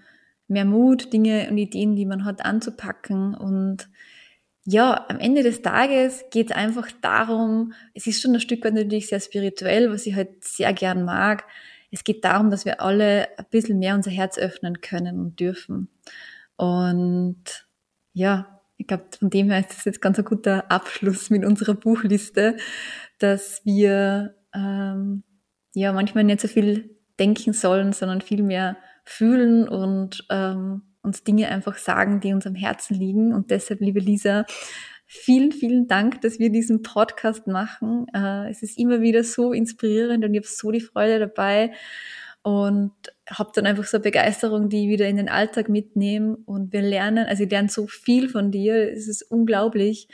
mehr 0.47 0.65
Mut, 0.65 1.11
Dinge 1.13 1.47
und 1.49 1.57
Ideen, 1.57 1.95
die 1.95 2.05
man 2.05 2.25
hat, 2.25 2.45
anzupacken. 2.45 3.35
Und 3.35 3.89
ja, 4.65 5.05
am 5.09 5.19
Ende 5.19 5.43
des 5.43 5.61
Tages 5.61 6.25
geht 6.31 6.51
es 6.51 6.55
einfach 6.55 6.89
darum, 7.01 7.73
es 7.93 8.07
ist 8.07 8.21
schon 8.21 8.33
ein 8.33 8.39
Stück 8.39 8.63
weit 8.63 8.75
natürlich 8.75 9.07
sehr 9.07 9.19
spirituell, 9.19 9.91
was 9.91 10.05
ich 10.05 10.15
halt 10.15 10.43
sehr 10.43 10.73
gern 10.73 11.03
mag, 11.03 11.45
es 11.91 12.03
geht 12.03 12.23
darum, 12.23 12.49
dass 12.49 12.65
wir 12.65 12.81
alle 12.81 13.27
ein 13.37 13.45
bisschen 13.51 13.79
mehr 13.79 13.95
unser 13.95 14.11
Herz 14.11 14.37
öffnen 14.37 14.81
können 14.81 15.19
und 15.19 15.39
dürfen. 15.39 15.89
Und 16.55 17.67
ja, 18.13 18.61
ich 18.77 18.87
glaube, 18.87 19.05
von 19.17 19.29
dem 19.29 19.49
her 19.49 19.59
ist 19.59 19.71
das 19.71 19.85
jetzt 19.85 20.01
ganz 20.01 20.17
ein 20.17 20.25
guter 20.25 20.71
Abschluss 20.71 21.29
mit 21.29 21.45
unserer 21.45 21.75
Buchliste, 21.75 22.57
dass 23.19 23.61
wir 23.65 24.35
ähm, 24.55 25.23
ja 25.73 25.93
manchmal 25.93 26.23
nicht 26.23 26.41
so 26.41 26.47
viel 26.47 26.97
denken 27.19 27.53
sollen, 27.53 27.93
sondern 27.93 28.21
viel 28.21 28.41
mehr 28.41 28.77
fühlen 29.03 29.67
und 29.67 30.25
ähm, 30.29 30.83
uns 31.03 31.23
Dinge 31.23 31.49
einfach 31.49 31.77
sagen, 31.77 32.19
die 32.21 32.33
uns 32.33 32.47
am 32.47 32.55
Herzen 32.55 32.95
liegen. 32.95 33.33
Und 33.33 33.51
deshalb, 33.51 33.81
liebe 33.81 33.99
Lisa, 33.99 34.45
Vielen, 35.13 35.51
vielen 35.51 35.89
Dank, 35.89 36.21
dass 36.21 36.39
wir 36.39 36.49
diesen 36.49 36.83
Podcast 36.83 37.45
machen. 37.45 38.07
Äh, 38.13 38.49
es 38.49 38.63
ist 38.63 38.79
immer 38.79 39.01
wieder 39.01 39.25
so 39.25 39.51
inspirierend 39.51 40.23
und 40.23 40.33
ich 40.33 40.39
habe 40.39 40.47
so 40.47 40.71
die 40.71 40.79
Freude 40.79 41.19
dabei 41.19 41.73
und 42.43 42.93
habe 43.29 43.51
dann 43.53 43.65
einfach 43.65 43.83
so 43.83 43.97
eine 43.97 44.03
Begeisterung, 44.03 44.69
die 44.69 44.85
ich 44.85 44.87
wieder 44.87 45.09
in 45.09 45.17
den 45.17 45.27
Alltag 45.27 45.67
mitnehme 45.67 46.37
und 46.45 46.71
wir 46.71 46.81
lernen, 46.81 47.27
also 47.27 47.43
ich 47.43 47.51
lerne 47.51 47.67
so 47.67 47.87
viel 47.87 48.29
von 48.29 48.51
dir, 48.51 48.89
es 48.89 49.09
ist 49.09 49.23
unglaublich. 49.23 50.07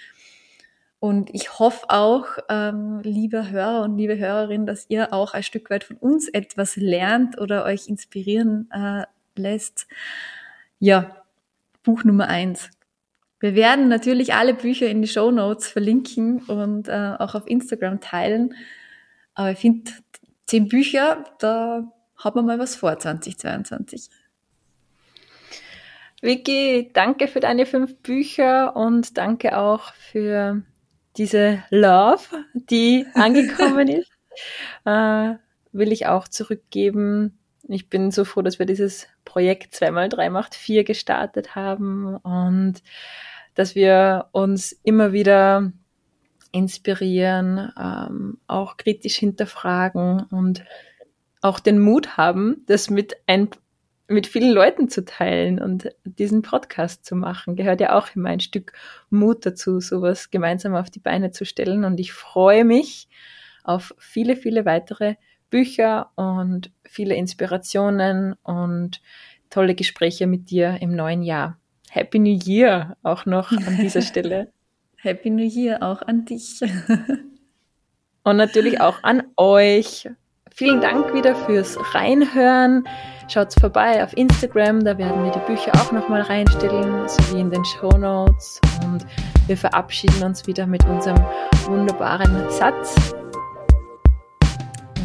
Und 0.97 1.29
ich 1.31 1.60
hoffe 1.60 1.91
auch, 1.91 2.25
ähm, 2.50 3.02
liebe 3.04 3.52
Hörer 3.52 3.83
und 3.83 4.00
liebe 4.00 4.17
Hörerin, 4.17 4.65
dass 4.65 4.89
ihr 4.89 5.13
auch 5.13 5.35
ein 5.35 5.43
Stück 5.43 5.69
weit 5.69 5.83
von 5.83 5.98
uns 5.98 6.27
etwas 6.27 6.75
lernt 6.75 7.39
oder 7.39 7.65
euch 7.65 7.87
inspirieren 7.87 8.67
äh, 8.73 9.04
lässt. 9.39 9.85
Ja, 10.79 11.23
Buch 11.83 12.04
Nummer 12.04 12.29
eins. 12.29 12.71
Wir 13.40 13.54
werden 13.54 13.88
natürlich 13.88 14.33
alle 14.33 14.54
Bücher 14.54 14.88
in 14.88 15.02
die 15.02 15.08
Show 15.08 15.31
Notes 15.31 15.67
verlinken 15.67 16.42
und 16.44 16.88
äh, 16.88 17.15
auch 17.19 17.35
auf 17.35 17.48
Instagram 17.48 18.00
teilen. 18.00 18.56
Aber 19.35 19.52
ich 19.52 19.60
finde, 19.60 19.92
zehn 20.48 20.67
Bücher, 20.67 21.23
da 21.40 21.92
haben 22.17 22.35
wir 22.35 22.44
mal 22.44 22.60
was 22.60 22.75
vor 22.75 22.98
2022. 22.98 24.10
Vicky, 26.21 26.90
danke 26.94 27.27
für 27.27 27.40
deine 27.40 27.67
fünf 27.67 27.98
Bücher 27.98 28.75
und 28.75 29.19
danke 29.19 29.56
auch 29.56 29.94
für 29.94 30.63
diese 31.15 31.63
Love, 31.69 32.23
die 32.54 33.06
angekommen 33.13 33.88
ist, 33.88 34.12
äh, 34.85 35.35
will 35.71 35.92
ich 35.92 36.08
auch 36.08 36.27
zurückgeben. 36.27 37.37
Ich 37.69 37.89
bin 37.89 38.11
so 38.11 38.23
froh, 38.23 38.41
dass 38.41 38.59
wir 38.59 38.65
dieses 38.65 39.07
Projekt 39.25 39.73
2x3 39.73 40.29
macht 40.29 40.55
4 40.55 40.83
gestartet 40.83 41.55
haben 41.55 42.15
und 42.17 42.81
dass 43.55 43.75
wir 43.75 44.27
uns 44.31 44.71
immer 44.83 45.11
wieder 45.11 45.71
inspirieren, 46.51 47.71
ähm, 47.77 48.39
auch 48.47 48.77
kritisch 48.77 49.15
hinterfragen 49.15 50.23
und 50.31 50.63
auch 51.41 51.59
den 51.59 51.79
Mut 51.79 52.17
haben, 52.17 52.63
das 52.67 52.89
mit 52.89 53.17
ein, 53.27 53.49
mit 54.07 54.27
vielen 54.27 54.51
Leuten 54.51 54.89
zu 54.89 55.03
teilen 55.03 55.59
und 55.59 55.89
diesen 56.03 56.41
Podcast 56.41 57.05
zu 57.05 57.15
machen, 57.15 57.55
gehört 57.55 57.81
ja 57.81 57.97
auch 57.97 58.07
immer 58.15 58.29
ein 58.29 58.39
Stück 58.39 58.73
Mut 59.09 59.45
dazu, 59.45 59.79
sowas 59.79 60.31
gemeinsam 60.31 60.75
auf 60.75 60.89
die 60.89 60.99
Beine 60.99 61.31
zu 61.31 61.45
stellen. 61.45 61.83
Und 61.83 61.99
ich 61.99 62.13
freue 62.13 62.63
mich 62.63 63.07
auf 63.63 63.93
viele, 63.97 64.35
viele 64.35 64.65
weitere 64.65 65.15
Bücher 65.50 66.12
und 66.15 66.71
viele 66.83 67.15
Inspirationen 67.15 68.33
und 68.43 69.02
tolle 69.50 69.75
Gespräche 69.75 70.27
mit 70.27 70.50
dir 70.50 70.77
im 70.81 70.95
neuen 70.95 71.23
Jahr. 71.23 71.58
Happy 71.89 72.19
New 72.19 72.37
Year 72.45 72.98
auch 73.04 73.25
noch 73.25 73.52
an 73.52 73.77
dieser 73.77 74.02
Stelle. 74.04 74.52
Happy 74.98 75.29
New 75.29 75.48
Year 75.48 75.81
auch 75.81 76.02
an 76.02 76.25
dich. 76.25 76.62
und 78.23 78.37
natürlich 78.37 78.81
auch 78.81 79.04
an 79.04 79.23
euch. 79.37 80.10
Vielen 80.54 80.81
Dank 80.81 81.13
wieder 81.13 81.35
fürs 81.35 81.77
Reinhören. 81.93 82.83
Schaut 83.27 83.54
vorbei 83.60 84.04
auf 84.04 84.15
Instagram, 84.17 84.83
da 84.83 84.98
werden 84.98 85.23
wir 85.23 85.31
die 85.31 85.45
Bücher 85.52 85.71
auch 85.75 85.91
nochmal 85.91 86.21
reinstellen, 86.21 87.08
sowie 87.08 87.41
in 87.41 87.52
den 87.52 87.63
Show 87.63 87.95
Notes. 87.98 88.60
Und 88.83 89.06
wir 89.48 89.58
verabschieden 89.58 90.23
uns 90.23 90.48
wieder 90.48 90.65
mit 90.65 90.83
unserem 90.85 91.23
wunderbaren 91.67 92.50
Satz. 92.50 93.13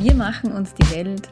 Wir 0.03 0.15
machen 0.17 0.51
uns 0.51 0.75
die 0.75 0.97
Welt 0.97 1.29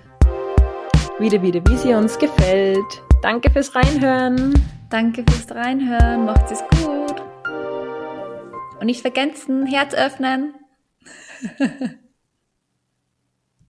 wieder, 1.18 1.42
wieder, 1.42 1.60
wie 1.66 1.76
sie 1.76 1.92
uns 1.92 2.16
gefällt. 2.16 3.02
Danke 3.20 3.50
fürs 3.50 3.74
Reinhören. 3.74 4.54
Danke 4.88 5.24
fürs 5.28 5.50
Reinhören. 5.52 6.24
Macht 6.24 6.52
es 6.52 6.60
gut. 6.60 7.20
Und 8.78 8.86
nicht 8.86 9.00
vergessen, 9.00 9.66
Herz 9.66 9.92
öffnen. 9.92 10.54